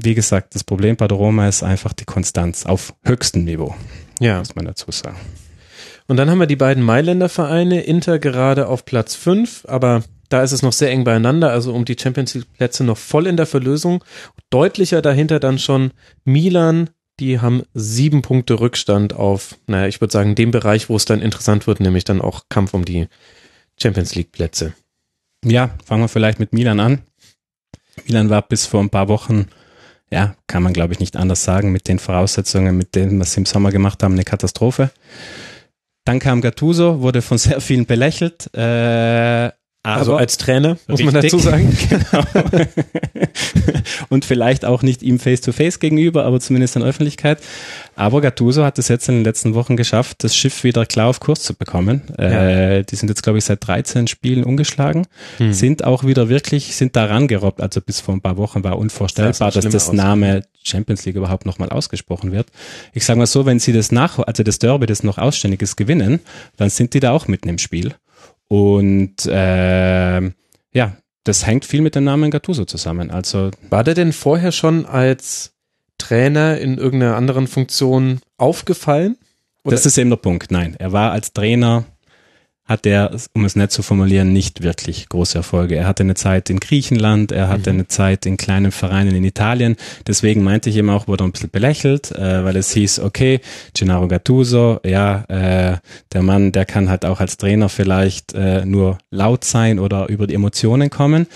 [0.00, 3.74] Wie gesagt, das Problem bei der Roma ist einfach die Konstanz auf höchstem Niveau.
[4.20, 4.38] Ja.
[4.38, 5.18] Muss man dazu sagen.
[6.06, 10.42] Und dann haben wir die beiden Mailänder Vereine, Inter gerade auf Platz 5, aber da
[10.42, 13.36] ist es noch sehr eng beieinander, also um die Champions League Plätze noch voll in
[13.36, 14.04] der Verlösung.
[14.50, 15.90] Deutlicher dahinter dann schon
[16.24, 21.06] Milan, die haben sieben Punkte Rückstand auf, naja, ich würde sagen, dem Bereich, wo es
[21.06, 23.08] dann interessant wird, nämlich dann auch Kampf um die
[23.80, 24.74] Champions League Plätze.
[25.44, 27.00] Ja, fangen wir vielleicht mit Milan an.
[28.06, 29.48] Milan war bis vor ein paar Wochen,
[30.10, 33.40] ja, kann man glaube ich nicht anders sagen, mit den Voraussetzungen, mit denen, was sie
[33.40, 34.90] im Sommer gemacht haben, eine Katastrophe.
[36.04, 39.50] Dann kam Gattuso, wurde von sehr vielen belächelt, äh,
[39.96, 41.76] also als Trainer, muss richtig, man dazu sagen.
[41.88, 42.22] Genau.
[44.08, 47.38] und vielleicht auch nicht ihm face-to-face -face gegenüber, aber zumindest in Öffentlichkeit.
[47.96, 51.20] Aber Gattuso hat es jetzt in den letzten Wochen geschafft, das Schiff wieder klar auf
[51.20, 52.02] Kurs zu bekommen.
[52.18, 52.76] Ja.
[52.78, 55.06] Äh, die sind jetzt, glaube ich, seit 13 Spielen ungeschlagen,
[55.38, 55.52] hm.
[55.52, 57.60] sind auch wieder wirklich, sind daran gerobbt.
[57.60, 61.46] Also bis vor ein paar Wochen war unvorstellbar, das dass das Name Champions League überhaupt
[61.46, 62.48] nochmal ausgesprochen wird.
[62.92, 65.76] Ich sage mal so, wenn sie das nach, also das Derby, das noch ausständig ist,
[65.76, 66.20] gewinnen,
[66.56, 67.94] dann sind die da auch mitten im Spiel.
[68.48, 70.20] Und äh,
[70.72, 73.10] ja, das hängt viel mit dem Namen Gattuso zusammen.
[73.10, 75.52] Also war der denn vorher schon als
[75.98, 79.16] Trainer in irgendeiner anderen Funktion aufgefallen?
[79.64, 79.76] Oder?
[79.76, 80.50] Das ist eben der Punkt.
[80.50, 81.84] Nein, er war als Trainer
[82.68, 85.76] hat er, um es nett zu formulieren, nicht wirklich große Erfolge.
[85.76, 87.78] Er hatte eine Zeit in Griechenland, er hatte mhm.
[87.78, 89.76] eine Zeit in kleinen Vereinen in Italien.
[90.06, 93.40] Deswegen meinte ich eben auch, wurde ein bisschen belächelt, äh, weil es hieß, okay,
[93.72, 95.78] Gennaro Gattuso, ja, äh,
[96.12, 100.26] der Mann, der kann halt auch als Trainer vielleicht äh, nur laut sein oder über
[100.26, 101.26] die Emotionen kommen.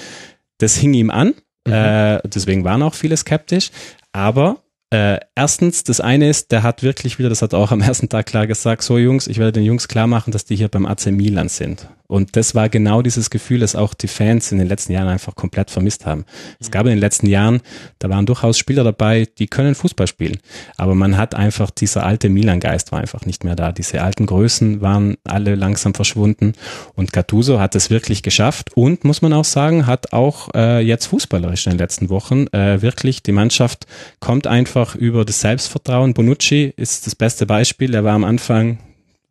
[0.59, 1.35] Das hing ihm an,
[1.67, 1.73] mhm.
[1.73, 3.71] äh, deswegen waren auch viele skeptisch.
[4.13, 4.59] Aber
[4.93, 8.11] äh, erstens, das eine ist, der hat wirklich wieder, das hat er auch am ersten
[8.11, 10.85] Tag klar gesagt, so Jungs, ich werde den Jungs klar machen, dass die hier beim
[10.85, 11.89] AC Milan sind.
[12.13, 15.35] Und das war genau dieses Gefühl, das auch die Fans in den letzten Jahren einfach
[15.35, 16.27] komplett vermisst haben.
[16.61, 17.63] Es gab in den letzten Jahren,
[18.01, 20.37] da waren durchaus Spieler dabei, die können Fußball spielen.
[20.77, 23.73] Aber man hat einfach, dieser alte Milan-Geist war einfach nicht mehr da.
[23.73, 26.53] Diese alten Größen waren alle langsam verschwunden.
[26.95, 31.07] Und Gattuso hat es wirklich geschafft und, muss man auch sagen, hat auch äh, jetzt
[31.07, 33.87] fußballerisch in den letzten Wochen äh, wirklich, die Mannschaft
[34.21, 36.15] kommt einfach über das Selbstvertrauen.
[36.15, 37.95] Bonucci ist das beste Beispiel.
[37.95, 38.79] Er war am Anfang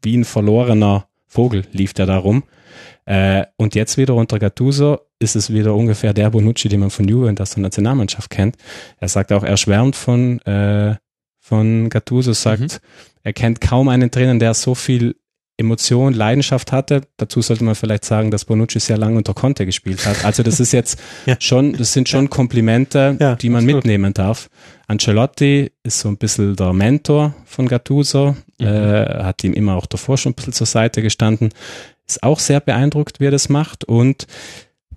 [0.02, 2.44] wie ein verlorener Vogel, lief er da rum
[3.06, 7.08] äh, und jetzt wieder unter Gattuso ist es wieder ungefähr der Bonucci, den man von
[7.08, 8.56] Juve und aus der Nationalmannschaft kennt.
[8.98, 10.96] Er sagt auch, er schwärmt von, äh,
[11.40, 12.68] von Gattuso, sagt, mhm.
[13.24, 15.16] er kennt kaum einen Trainer, der so viel
[15.62, 17.02] Emotion, Leidenschaft hatte.
[17.18, 20.26] Dazu sollte man vielleicht sagen, dass Bonucci sehr lange unter Conte gespielt hat.
[20.26, 21.36] Also das ist jetzt ja.
[21.40, 23.84] schon, das sind schon Komplimente, ja, die man absolut.
[23.84, 24.50] mitnehmen darf.
[24.88, 28.66] Ancelotti ist so ein bisschen der Mentor von Gattuso, mhm.
[28.66, 31.50] äh, hat ihm immer auch davor schon ein bisschen zur Seite gestanden.
[32.08, 33.86] Ist auch sehr beeindruckt, wie er das macht.
[33.86, 34.28] Und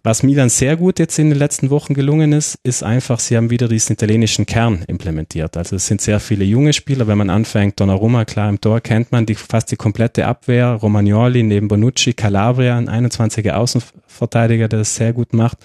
[0.07, 3.49] was Milan sehr gut jetzt in den letzten Wochen gelungen ist, ist einfach, sie haben
[3.49, 5.57] wieder diesen italienischen Kern implementiert.
[5.57, 7.07] Also es sind sehr viele junge Spieler.
[7.07, 10.73] Wenn man anfängt, Donnarumma, klar im Tor kennt man die, fast die komplette Abwehr.
[10.75, 15.57] Romagnoli neben Bonucci, Calabria, ein 21er Außenverteidiger, der das sehr gut macht.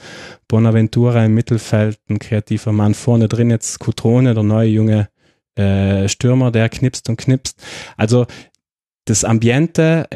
[0.47, 2.93] Bonaventura im Mittelfeld, ein kreativer Mann.
[2.93, 5.10] Vorne drin jetzt Cutrone, der neue junge
[5.56, 7.62] äh, Stürmer, der knipst und knipst.
[7.97, 8.25] Also
[9.04, 10.08] das Ambiente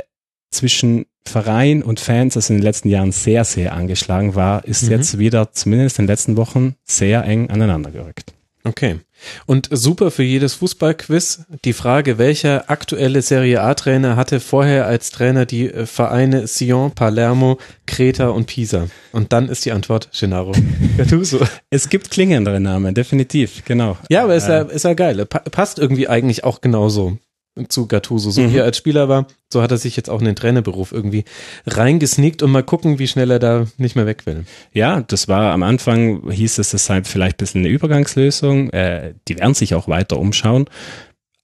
[0.50, 4.92] zwischen Verein und Fans, das in den letzten Jahren sehr, sehr angeschlagen war, ist mhm.
[4.92, 8.34] jetzt wieder zumindest in den letzten Wochen sehr eng aneinander gerückt.
[8.66, 9.00] Okay.
[9.46, 11.46] Und super für jedes Fußballquiz.
[11.66, 17.58] Die Frage, welcher aktuelle Serie A-Trainer hatte vorher als Trainer die äh, Vereine Sion, Palermo,
[17.86, 18.88] Kreta und Pisa?
[19.12, 20.54] Und dann ist die Antwort Gennaro
[20.98, 21.40] Gattuso.
[21.70, 23.98] es gibt klingendere Namen, definitiv, genau.
[24.10, 25.26] Ja, aber ist ja, ist ja geil.
[25.26, 27.18] passt irgendwie eigentlich auch genauso
[27.68, 28.32] zu Gattuso.
[28.32, 28.54] So mhm.
[28.54, 31.24] wie er als Spieler war, so hat er sich jetzt auch in den Trainerberuf irgendwie
[31.66, 34.46] reingesneakt und mal gucken, wie schnell er da nicht mehr weg will.
[34.74, 38.70] Ja, das war am Anfang, hieß es deshalb vielleicht ein bisschen eine Übergangslösung.
[38.72, 40.66] Äh, die werden sich auch weiter umschauen.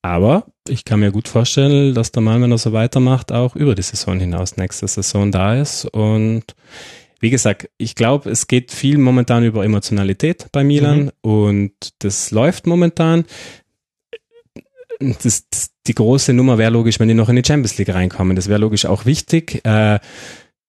[0.01, 3.75] Aber ich kann mir gut vorstellen, dass der Mann, wenn er so weitermacht, auch über
[3.75, 5.85] die Saison hinaus nächste Saison da ist.
[5.85, 6.55] Und
[7.19, 11.11] wie gesagt, ich glaube, es geht viel momentan über Emotionalität bei Milan mhm.
[11.21, 13.25] und das läuft momentan
[14.99, 18.35] das, das, die große Nummer wäre logisch, wenn die noch in die Champions League reinkommen.
[18.35, 19.61] Das wäre logisch auch wichtig.
[19.65, 19.99] Äh,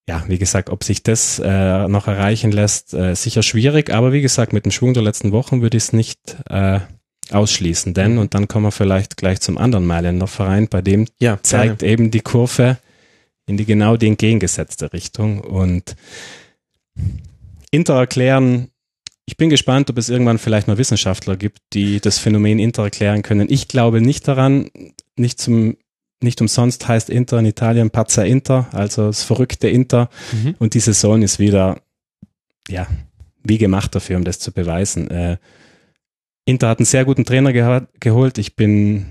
[0.09, 3.91] ja, wie gesagt, ob sich das äh, noch erreichen lässt, äh, sicher schwierig.
[3.91, 6.81] Aber wie gesagt, mit dem Schwung der letzten Wochen würde ich es nicht äh,
[7.31, 7.95] ausschließen.
[7.95, 11.83] Denn, und dann kommen wir vielleicht gleich zum anderen Mailänder Verein, bei dem Ja, zeigt
[11.83, 12.79] eben die Kurve
[13.47, 15.41] in die genau die entgegengesetzte Richtung.
[15.41, 15.97] Und
[17.71, 18.70] Inter erklären,
[19.31, 23.23] ich bin gespannt, ob es irgendwann vielleicht mal Wissenschaftler gibt, die das Phänomen Inter erklären
[23.23, 23.47] können.
[23.49, 24.71] Ich glaube nicht daran,
[25.17, 25.77] nicht zum
[26.21, 30.11] nicht umsonst heißt Inter in Italien Pazza Inter, also das verrückte Inter.
[30.33, 30.57] Mhm.
[30.59, 31.81] Und die Saison ist wieder,
[32.69, 32.89] ja,
[33.45, 35.09] wie gemacht dafür, um das zu beweisen.
[35.11, 35.37] Äh,
[36.45, 38.37] Inter hat einen sehr guten Trainer geha- geholt.
[38.37, 39.07] Ich bin,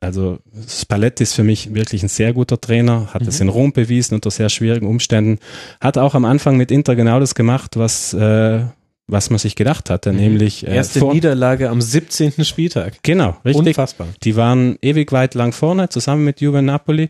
[0.00, 3.28] also Spalletti ist für mich wirklich ein sehr guter Trainer, hat Mhm.
[3.28, 5.38] es in Rom bewiesen unter sehr schwierigen Umständen.
[5.80, 8.64] Hat auch am Anfang mit Inter genau das gemacht, was, äh,
[9.10, 12.44] was man sich gedacht hatte, nämlich äh, Erste vor- Niederlage am 17.
[12.44, 13.02] Spieltag.
[13.02, 13.66] Genau, richtig.
[13.66, 14.08] Unfassbar.
[14.22, 17.08] Die waren ewig weit lang vorne, zusammen mit Juve Napoli.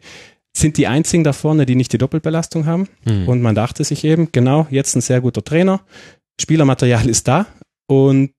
[0.57, 2.89] Sind die einzigen da vorne, die nicht die Doppelbelastung haben.
[3.05, 3.29] Mhm.
[3.29, 5.81] Und man dachte sich eben, genau, jetzt ein sehr guter Trainer.
[6.41, 7.47] Spielermaterial ist da
[7.87, 8.31] und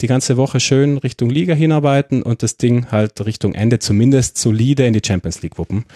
[0.00, 4.84] die ganze Woche schön Richtung Liga hinarbeiten und das Ding halt Richtung Ende zumindest solide
[4.86, 5.86] in die Champions League wuppen.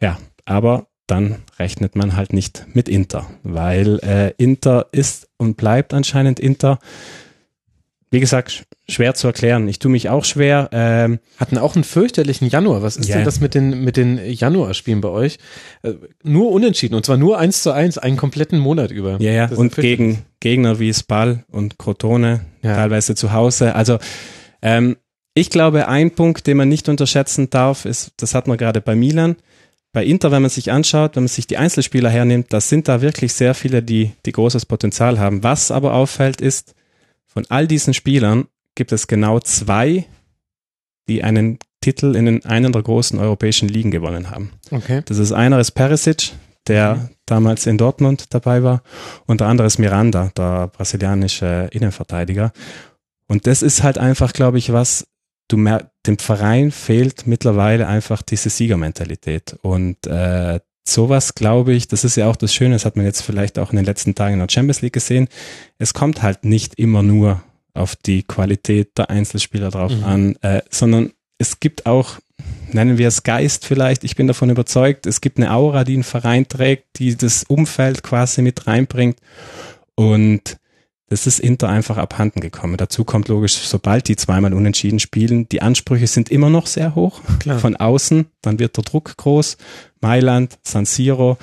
[0.00, 5.92] Ja, aber dann rechnet man halt nicht mit Inter, weil äh, Inter ist und bleibt
[5.94, 6.78] anscheinend Inter.
[8.10, 8.62] Wie gesagt, sch-
[8.92, 9.66] schwer zu erklären.
[9.66, 10.68] Ich tue mich auch schwer.
[10.72, 12.80] Ähm, Hatten auch einen fürchterlichen Januar.
[12.82, 13.16] Was ist Ja.
[13.16, 15.38] denn das mit den, mit den Januarspielen bei euch?
[15.82, 19.20] Äh, Nur unentschieden und zwar nur eins zu eins, einen kompletten Monat über.
[19.20, 22.76] Ja, ja, und gegen Gegner wie Spal und Crotone, Ja.
[22.76, 23.74] teilweise zu Hause.
[23.74, 23.98] Also
[24.62, 24.96] ähm,
[25.34, 28.94] ich glaube, ein Punkt, den man nicht unterschätzen darf, ist, das hat man gerade bei
[28.94, 29.34] Milan,
[29.94, 33.00] bei Inter, wenn man sich anschaut, wenn man sich die Einzelspieler hernimmt, das sind da
[33.00, 35.42] wirklich sehr viele, die, die großes Potenzial haben.
[35.44, 36.74] Was aber auffällt, ist,
[37.24, 40.04] von all diesen Spielern gibt es genau zwei,
[41.08, 44.50] die einen Titel in den einen der großen europäischen Ligen gewonnen haben.
[44.70, 45.02] Okay.
[45.06, 46.32] Das ist einer ist Perisic,
[46.66, 47.08] der Mhm.
[47.26, 48.82] damals in Dortmund dabei war,
[49.26, 52.52] und der andere ist Miranda, der brasilianische Innenverteidiger.
[53.28, 55.06] Und das ist halt einfach, glaube ich, was
[55.48, 59.56] du mer dem Verein fehlt mittlerweile einfach diese Siegermentalität.
[59.62, 63.22] Und äh, sowas, glaube ich, das ist ja auch das Schöne, das hat man jetzt
[63.22, 65.28] vielleicht auch in den letzten Tagen in der Champions League gesehen.
[65.78, 70.04] Es kommt halt nicht immer nur auf die Qualität der Einzelspieler drauf Mhm.
[70.04, 72.18] an, äh, sondern es gibt auch,
[72.70, 76.04] nennen wir es Geist vielleicht, ich bin davon überzeugt, es gibt eine Aura, die ein
[76.04, 79.18] Verein trägt, die das Umfeld quasi mit reinbringt
[79.96, 80.56] und
[81.08, 82.76] das ist Inter einfach abhanden gekommen.
[82.76, 87.20] Dazu kommt logisch, sobald die zweimal unentschieden spielen, die Ansprüche sind immer noch sehr hoch
[87.40, 87.58] Klar.
[87.58, 89.56] von außen, dann wird der Druck groß.
[90.00, 91.38] Mailand, San Siro,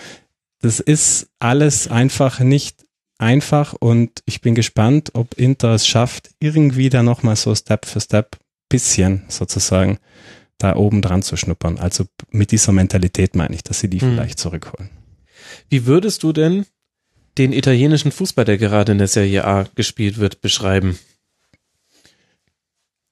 [0.61, 2.85] das ist alles einfach nicht
[3.17, 8.01] einfach und ich bin gespannt, ob Inter es schafft, irgendwie da nochmal so Step für
[8.01, 9.99] Step bisschen sozusagen
[10.57, 11.77] da oben dran zu schnuppern.
[11.77, 14.11] Also mit dieser Mentalität meine ich, dass sie die Hm.
[14.11, 14.89] vielleicht zurückholen.
[15.69, 16.65] Wie würdest du denn
[17.41, 20.99] den italienischen Fußball, der gerade in der Serie A gespielt wird, beschreiben?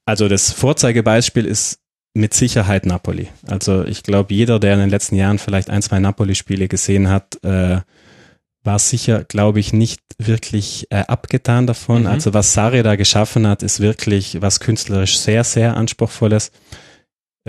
[0.06, 1.80] Also das Vorzeigebeispiel ist
[2.14, 3.28] mit Sicherheit Napoli.
[3.48, 7.44] Also ich glaube, jeder, der in den letzten Jahren vielleicht ein, zwei Napoli-Spiele gesehen hat,
[7.44, 7.82] äh,
[8.64, 12.02] war sicher, glaube ich, nicht wirklich äh, abgetan davon.
[12.02, 12.08] Mhm.
[12.08, 16.52] Also was Sarri da geschaffen hat, ist wirklich was künstlerisch sehr, sehr anspruchsvolles.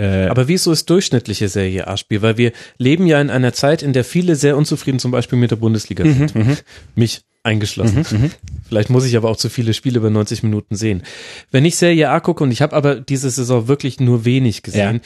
[0.01, 2.21] Äh, Aber wie ist so das durchschnittliche Serie A-Spiel?
[2.21, 5.51] Weil wir leben ja in einer Zeit, in der viele sehr unzufrieden zum Beispiel mit
[5.51, 6.35] der Bundesliga mhm, sind.
[6.35, 6.57] mhm,
[6.95, 8.05] Mich eingeschlossen.
[8.11, 8.31] mhm, mhm.
[8.67, 11.03] Vielleicht muss ich aber auch zu viele Spiele über 90 Minuten sehen.
[11.51, 15.01] Wenn ich Serie A gucke, und ich habe aber diese Saison wirklich nur wenig gesehen,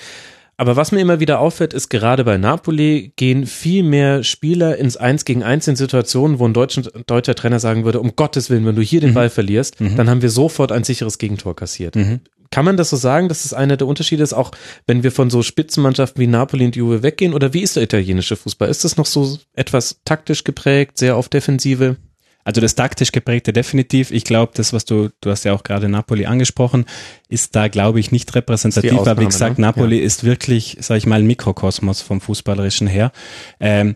[0.58, 4.96] aber was mir immer wieder auffällt, ist gerade bei Napoli gehen viel mehr Spieler ins
[4.96, 8.66] Eins gegen Eins in Situationen, wo ein deutscher, deutscher Trainer sagen würde, um Gottes Willen,
[8.66, 9.16] wenn du hier den Mhm.
[9.16, 9.98] Ball verlierst, Mhm.
[9.98, 11.98] dann haben wir sofort ein sicheres Gegentor kassiert.
[11.98, 12.22] Mhm.
[12.52, 14.52] Kann man das so sagen, dass es einer der Unterschiede ist, auch
[14.88, 17.34] wenn wir von so Spitzenmannschaften wie Napoli und Juve weggehen?
[17.34, 18.70] Oder wie ist der italienische Fußball?
[18.70, 21.98] Ist das noch so etwas taktisch geprägt, sehr auf Defensive?
[22.46, 24.12] Also das taktisch geprägte definitiv.
[24.12, 26.86] Ich glaube, das, was du, du hast ja auch gerade Napoli angesprochen,
[27.28, 28.92] ist da, glaube ich, nicht repräsentativ.
[28.92, 29.66] Die Aber Ausnahme, wie gesagt, ne?
[29.66, 33.12] Napoli ist wirklich, sage ich mal, ein Mikrokosmos vom Fußballerischen her.
[33.60, 33.96] Ähm,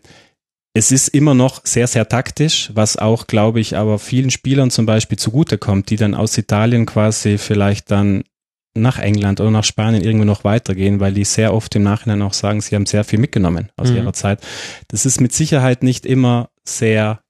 [0.74, 4.88] es ist immer noch sehr, sehr taktisch, was auch, glaube ich, aber vielen Spielern zum
[4.88, 8.24] Beispiel zugutekommt, die dann aus Italien quasi vielleicht dann
[8.76, 12.34] nach England oder nach Spanien irgendwo noch weitergehen, weil die sehr oft im Nachhinein auch
[12.34, 13.98] sagen, sie haben sehr viel mitgenommen aus Mhm.
[13.98, 14.42] ihrer Zeit.
[14.88, 17.22] Das ist mit Sicherheit nicht immer sehr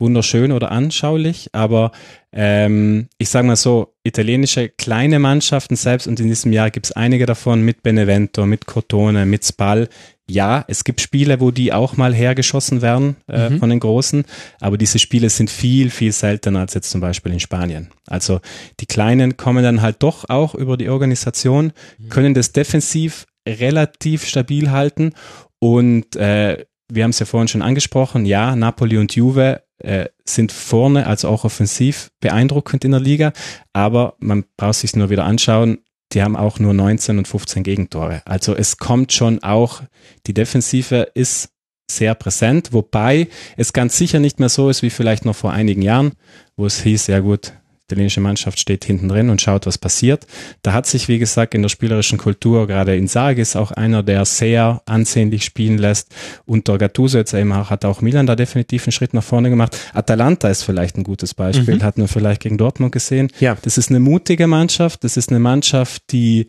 [0.00, 1.90] wunderschön oder anschaulich, aber
[2.32, 6.92] ähm, ich sage mal so, italienische kleine Mannschaften selbst und in diesem Jahr gibt es
[6.92, 9.88] einige davon mit Benevento, mit Crotone, mit Spal.
[10.30, 13.58] Ja, es gibt Spiele, wo die auch mal hergeschossen werden äh, Mhm.
[13.58, 14.24] von den Großen,
[14.60, 17.88] aber diese Spiele sind viel, viel seltener als jetzt zum Beispiel in Spanien.
[18.06, 18.40] Also
[18.80, 21.72] die Kleinen kommen dann halt doch auch über die Organisation,
[22.10, 25.12] können das defensiv relativ stabil halten
[25.58, 30.52] und äh, wir haben es ja vorhin schon angesprochen, ja, Napoli und Juve äh, sind
[30.52, 33.32] vorne, also auch offensiv beeindruckend in der Liga,
[33.72, 35.78] aber man braucht sich nur wieder anschauen,
[36.12, 38.22] die haben auch nur 19 und 15 Gegentore.
[38.24, 39.82] Also es kommt schon auch,
[40.26, 41.50] die Defensive ist
[41.90, 45.82] sehr präsent, wobei es ganz sicher nicht mehr so ist wie vielleicht noch vor einigen
[45.82, 46.12] Jahren,
[46.56, 47.52] wo es hieß, ja gut,
[47.88, 50.26] italienische Mannschaft steht hinten drin und schaut, was passiert.
[50.62, 54.02] Da hat sich, wie gesagt, in der spielerischen Kultur, gerade in Sarg ist auch einer,
[54.02, 56.14] der sehr ansehnlich spielen lässt.
[56.44, 59.76] Unter Gattuso jetzt eben auch, hat auch Milan da definitiv einen Schritt nach vorne gemacht.
[59.94, 61.82] Atalanta ist vielleicht ein gutes Beispiel, mhm.
[61.82, 63.32] hat man vielleicht gegen Dortmund gesehen.
[63.40, 63.56] Ja.
[63.62, 66.46] Das ist eine mutige Mannschaft, das ist eine Mannschaft, die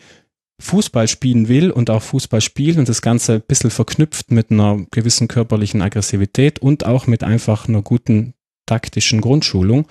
[0.61, 4.85] Fußball spielen will und auch Fußball spielt und das Ganze ein bisschen verknüpft mit einer
[4.91, 8.33] gewissen körperlichen Aggressivität und auch mit einfach einer guten
[8.65, 9.87] taktischen Grundschulung.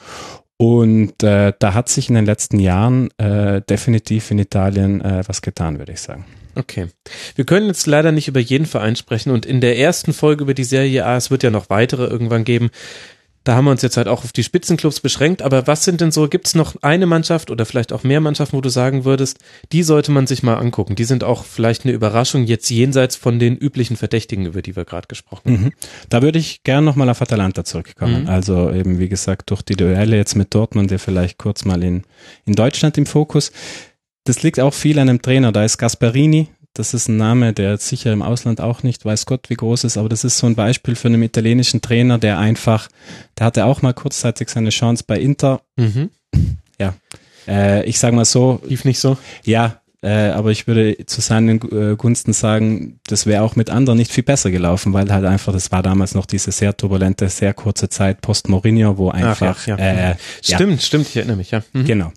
[0.59, 5.41] Und äh, da hat sich in den letzten Jahren äh, definitiv in Italien äh, was
[5.41, 6.25] getan, würde ich sagen.
[6.57, 6.89] Okay.
[7.37, 10.55] Wir können jetzt leider nicht über jeden Verein sprechen und in der ersten Folge über
[10.55, 12.71] die Serie A, es wird ja noch weitere irgendwann geben,
[13.49, 16.13] da haben wir uns jetzt halt auch auf die Spitzenclubs beschränkt, aber was sind denn
[16.13, 19.39] so, gibt es noch eine Mannschaft oder vielleicht auch mehr Mannschaften, wo du sagen würdest,
[19.73, 20.97] die sollte man sich mal angucken.
[20.97, 24.85] Die sind auch vielleicht eine Überraschung jetzt jenseits von den üblichen Verdächtigen, über die wir
[24.85, 25.65] gerade gesprochen haben.
[25.65, 25.73] Mhm.
[26.11, 28.25] Da würde ich gern nochmal auf Atalanta zurückkommen.
[28.25, 28.29] Mhm.
[28.29, 32.03] Also eben, wie gesagt, durch die Duelle jetzt mit Dortmund, der vielleicht kurz mal in,
[32.45, 33.51] in Deutschland im Fokus.
[34.25, 35.53] Das liegt auch viel an einem Trainer.
[35.53, 39.51] Da ist Gasperini, das ist ein Name, der sicher im Ausland auch nicht weiß Gott
[39.51, 42.89] wie groß ist, aber das ist so ein Beispiel für einen italienischen Trainer, der einfach,
[43.39, 45.61] der hatte auch mal kurzzeitig seine Chance bei Inter.
[45.77, 46.11] Mhm.
[46.79, 46.95] Ja,
[47.47, 48.61] äh, ich sage mal so.
[48.67, 49.19] Lief nicht so?
[49.45, 53.99] Ja, äh, aber ich würde zu seinen äh, Gunsten sagen, das wäre auch mit anderen
[53.99, 57.53] nicht viel besser gelaufen, weil halt einfach, das war damals noch diese sehr turbulente, sehr
[57.53, 59.59] kurze Zeit post Mourinho, wo einfach.
[59.61, 60.11] Ach, ja, ja.
[60.11, 60.87] Äh, stimmt, ja.
[60.87, 61.65] stimmt, ich erinnere mich, ja.
[61.73, 61.85] Mhm.
[61.85, 62.13] Genau.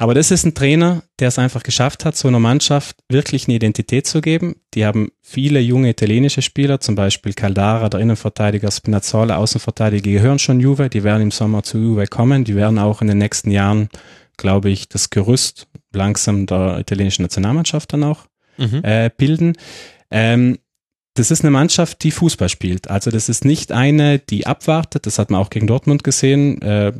[0.00, 3.56] Aber das ist ein Trainer, der es einfach geschafft hat, so einer Mannschaft wirklich eine
[3.56, 4.54] Identität zu geben.
[4.74, 10.38] Die haben viele junge italienische Spieler, zum Beispiel Caldara, der Innenverteidiger, Spinazzola, Außenverteidiger, die gehören
[10.38, 13.50] schon Juve, die werden im Sommer zu Juve kommen, die werden auch in den nächsten
[13.50, 13.88] Jahren,
[14.36, 18.26] glaube ich, das Gerüst langsam der italienischen Nationalmannschaft dann auch
[18.56, 18.84] mhm.
[18.84, 19.54] äh, bilden.
[20.12, 20.58] Ähm,
[21.14, 22.88] das ist eine Mannschaft, die Fußball spielt.
[22.88, 25.06] Also das ist nicht eine, die abwartet.
[25.06, 26.62] Das hat man auch gegen Dortmund gesehen.
[26.62, 26.92] Äh,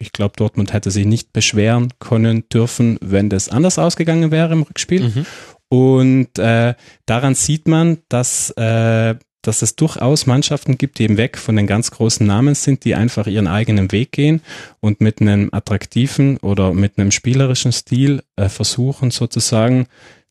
[0.00, 4.62] ich glaube, Dortmund hätte sich nicht beschweren können dürfen, wenn das anders ausgegangen wäre im
[4.62, 5.08] Rückspiel.
[5.08, 5.26] Mhm.
[5.68, 6.74] Und äh,
[7.06, 11.66] daran sieht man, dass, äh, dass es durchaus Mannschaften gibt, die eben weg von den
[11.66, 14.40] ganz großen Namen sind, die einfach ihren eigenen Weg gehen
[14.80, 19.86] und mit einem attraktiven oder mit einem spielerischen Stil äh, versuchen sozusagen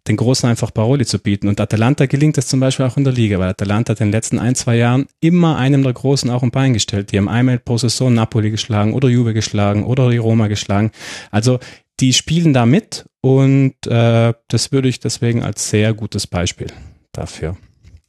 [0.07, 1.47] den Großen einfach Paroli zu bieten.
[1.47, 4.13] Und Atalanta gelingt es zum Beispiel auch in der Liga, weil Atalanta hat in den
[4.13, 7.11] letzten ein, zwei Jahren immer einem der Großen auch ein Bein gestellt.
[7.11, 10.91] Die haben einmal pro Saison Napoli geschlagen oder Juve geschlagen oder die Roma geschlagen.
[11.31, 11.59] Also
[11.99, 16.67] die spielen da mit und äh, das würde ich deswegen als sehr gutes Beispiel
[17.11, 17.57] dafür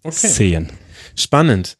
[0.05, 0.29] okay.
[0.29, 0.71] sehen.
[1.17, 1.77] Spannend.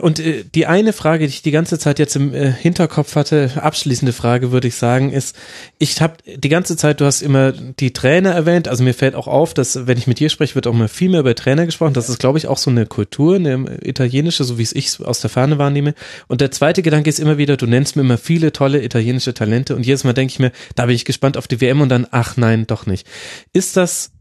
[0.00, 3.50] Und äh, die eine Frage, die ich die ganze Zeit jetzt im äh, Hinterkopf hatte,
[3.56, 5.36] abschließende Frage würde ich sagen, ist,
[5.78, 9.26] ich habe die ganze Zeit, du hast immer die Trainer erwähnt, also mir fällt auch
[9.26, 11.94] auf, dass wenn ich mit dir spreche, wird auch mal viel mehr über Trainer gesprochen.
[11.94, 15.20] Das ist, glaube ich, auch so eine Kultur, eine italienische, so wie es ich aus
[15.20, 15.94] der Ferne wahrnehme.
[16.28, 19.76] Und der zweite Gedanke ist immer wieder, du nennst mir immer viele tolle italienische Talente
[19.76, 22.06] und jedes Mal denke ich mir, da bin ich gespannt auf die WM und dann,
[22.10, 23.06] ach nein, doch nicht.
[23.52, 24.12] Ist das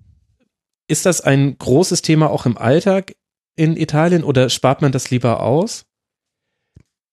[0.90, 3.14] ist das ein großes Thema auch im Alltag?
[3.60, 5.86] In Italien oder spart man das lieber aus?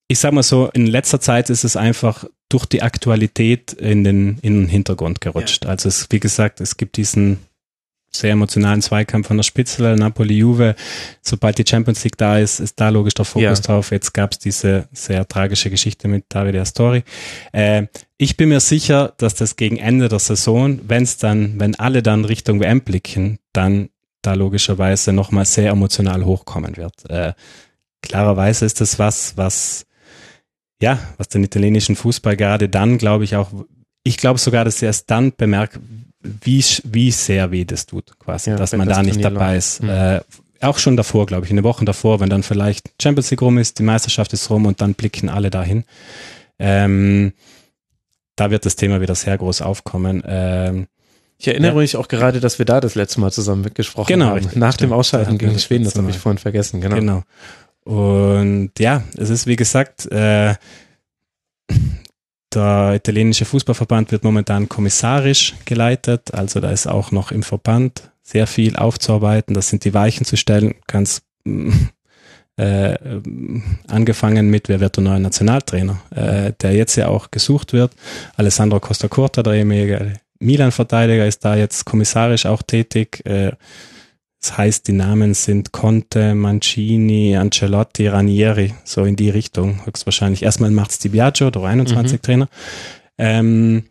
[0.07, 4.39] Ich sag mal so, in letzter Zeit ist es einfach durch die Aktualität in den,
[4.43, 5.65] in den Hintergrund gerutscht.
[5.65, 5.71] Ja.
[5.71, 7.41] Also es, wie gesagt, es gibt diesen
[8.13, 10.77] sehr emotionalen Zweikampf von der Spitze, Napoli-Juve.
[11.21, 13.65] Sobald die Champions League da ist, ist da logisch der Fokus ja.
[13.65, 13.91] drauf.
[13.91, 17.03] Jetzt gab es diese sehr tragische Geschichte mit Davide Astori.
[17.51, 17.89] Äh,
[18.19, 22.05] ich bin mir sicher, dass das gegen Ende der Saison, wenn es dann, wenn alle
[22.05, 23.89] dann Richtung WM blicken, dann
[24.27, 27.09] da logischerweise nochmal sehr emotional hochkommen wird.
[27.09, 27.33] Äh,
[28.03, 29.87] klarerweise ist das was, was,
[30.81, 33.51] ja, was den italienischen Fußball gerade dann, glaube ich, auch,
[34.03, 35.79] ich glaube sogar, dass er es dann bemerkt,
[36.21, 39.83] wie, wie sehr weh das tut, quasi, ja, dass man das da nicht dabei ist.
[39.83, 39.89] Mhm.
[39.89, 40.21] Äh,
[40.61, 43.59] auch schon davor, glaube ich, in den Wochen davor, wenn dann vielleicht Champions League rum
[43.59, 45.85] ist, die Meisterschaft ist rum und dann blicken alle dahin.
[46.59, 47.33] Ähm,
[48.37, 50.23] da wird das Thema wieder sehr groß aufkommen.
[50.27, 50.87] Ähm,
[51.39, 51.79] ich erinnere ja.
[51.79, 54.39] mich auch gerade, dass wir da das letzte Mal zusammen mitgesprochen genau, haben.
[54.39, 54.91] Richtig, Nach stimmt.
[54.91, 56.97] dem Ausschalten gegen Schweden, das habe ich vorhin vergessen, genau.
[56.97, 57.23] Genau.
[57.85, 60.55] Und ja, es ist wie gesagt, äh,
[62.53, 68.47] der italienische Fußballverband wird momentan kommissarisch geleitet, also da ist auch noch im Verband sehr
[68.47, 71.23] viel aufzuarbeiten, das sind die Weichen zu stellen, ganz
[72.57, 72.97] äh,
[73.89, 77.93] angefangen mit, wer wird der neue Nationaltrainer, äh, der jetzt ja auch gesucht wird.
[78.37, 83.25] Alessandro Costa Curta, der ehemalige Milan-Verteidiger ist da jetzt kommissarisch auch tätig.
[83.27, 83.53] Äh,
[84.41, 89.85] Das heißt, die Namen sind Conte, Mancini, Ancelotti, Ranieri, so in die Richtung.
[89.87, 90.43] Höchstwahrscheinlich.
[90.43, 92.23] Erstmal macht's Di Biagio, der 21 mhm.
[92.23, 92.49] Trainer.
[93.19, 93.85] Ähm,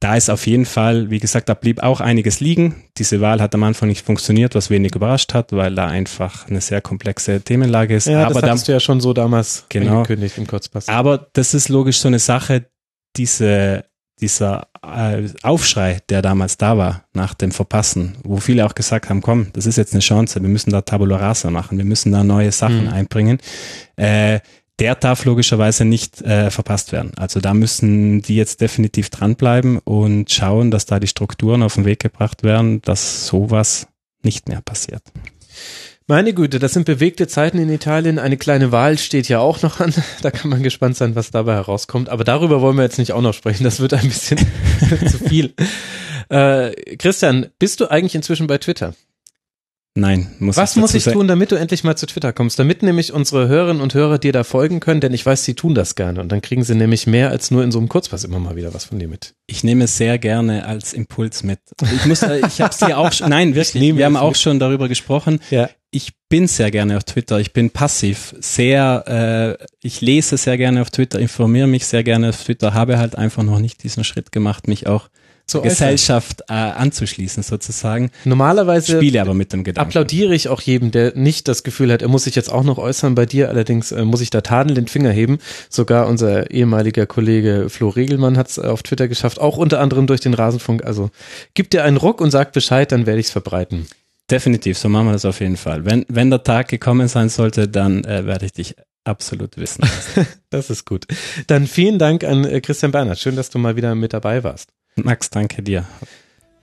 [0.00, 2.84] da ist auf jeden Fall, wie gesagt, da blieb auch einiges liegen.
[2.96, 6.60] Diese Wahl hat am Anfang nicht funktioniert, was wenig überrascht hat, weil da einfach eine
[6.60, 8.06] sehr komplexe Themenlage ist.
[8.06, 10.88] Ja, aber das hast da, du ja schon so damals genau, angekündigt im Kurzpass.
[10.88, 12.66] Aber das ist logisch so eine Sache,
[13.16, 13.84] diese,
[14.22, 19.20] dieser äh, Aufschrei, der damals da war nach dem Verpassen, wo viele auch gesagt haben,
[19.20, 22.24] komm, das ist jetzt eine Chance, wir müssen da Tabula Rasa machen, wir müssen da
[22.24, 22.92] neue Sachen mhm.
[22.92, 23.38] einbringen.
[23.96, 24.40] Äh,
[24.78, 27.12] der darf logischerweise nicht äh, verpasst werden.
[27.16, 31.84] Also da müssen die jetzt definitiv dranbleiben und schauen, dass da die Strukturen auf den
[31.84, 33.86] Weg gebracht werden, dass sowas
[34.22, 35.02] nicht mehr passiert.
[36.06, 38.18] Meine Güte, das sind bewegte Zeiten in Italien.
[38.18, 39.94] Eine kleine Wahl steht ja auch noch an.
[40.22, 42.08] Da kann man gespannt sein, was dabei herauskommt.
[42.08, 43.64] Aber darüber wollen wir jetzt nicht auch noch sprechen.
[43.64, 44.38] Das wird ein bisschen
[45.08, 45.54] zu viel.
[46.28, 48.94] Äh, Christian, bist du eigentlich inzwischen bei Twitter?
[49.94, 52.58] Nein, muss Was ich muss ich tun, damit du endlich mal zu Twitter kommst?
[52.58, 55.74] Damit nämlich unsere Hörerinnen und Hörer dir da folgen können, denn ich weiß, sie tun
[55.74, 56.22] das gerne.
[56.22, 58.72] Und dann kriegen sie nämlich mehr als nur in so einem Kurzpass immer mal wieder
[58.72, 59.34] was von dir mit.
[59.46, 61.58] Ich nehme es sehr gerne als Impuls mit.
[61.94, 64.38] Ich muss, äh, ich habe es dir auch schon, nein, wirklich, wir haben auch mit.
[64.38, 65.40] schon darüber gesprochen.
[65.50, 65.68] Ja.
[65.94, 67.38] Ich bin sehr gerne auf Twitter.
[67.38, 72.30] Ich bin passiv, sehr, äh, ich lese sehr gerne auf Twitter, informiere mich sehr gerne
[72.30, 75.10] auf Twitter, habe halt einfach noch nicht diesen Schritt gemacht, mich auch
[75.46, 78.10] zur Gesellschaft äh, anzuschließen sozusagen.
[78.24, 79.86] Normalerweise spiele aber mit dem Gedanken.
[79.86, 82.78] Applaudiere ich auch jedem, der nicht das Gefühl hat, er muss sich jetzt auch noch
[82.78, 83.14] äußern.
[83.14, 85.40] Bei dir allerdings äh, muss ich da tadelnd den Finger heben.
[85.68, 90.06] Sogar unser ehemaliger Kollege Flo Regelmann hat es äh, auf Twitter geschafft, auch unter anderem
[90.06, 90.84] durch den Rasenfunk.
[90.84, 91.10] Also
[91.52, 93.86] gib dir einen Ruck und sag Bescheid, dann werde ich es verbreiten.
[94.32, 95.84] Definitiv, so machen wir das auf jeden Fall.
[95.84, 98.74] Wenn, wenn der Tag gekommen sein sollte, dann äh, werde ich dich
[99.04, 99.84] absolut wissen.
[100.50, 101.06] das ist gut.
[101.48, 103.18] Dann vielen Dank an äh, Christian Bernhard.
[103.18, 104.70] Schön, dass du mal wieder mit dabei warst.
[104.96, 105.84] Max, danke dir.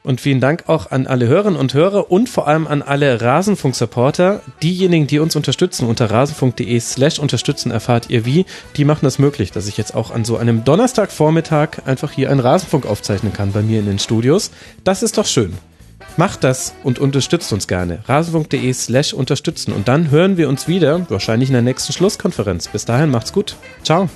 [0.02, 4.42] Und vielen Dank auch an alle Hörerinnen und Hörer und vor allem an alle Rasenfunk-Supporter.
[4.64, 8.48] Diejenigen, die uns unterstützen unter rasenfunk.de slash unterstützen, erfahrt ihr wie.
[8.78, 12.40] Die machen das möglich, dass ich jetzt auch an so einem Donnerstagvormittag einfach hier einen
[12.40, 14.50] Rasenfunk aufzeichnen kann bei mir in den Studios.
[14.84, 15.54] Das ist doch schön.
[16.20, 18.00] Macht das und unterstützt uns gerne.
[18.06, 19.72] rasenfunk.de slash unterstützen.
[19.72, 22.68] Und dann hören wir uns wieder, wahrscheinlich in der nächsten Schlusskonferenz.
[22.68, 23.56] Bis dahin macht's gut.
[23.86, 24.10] Ciao.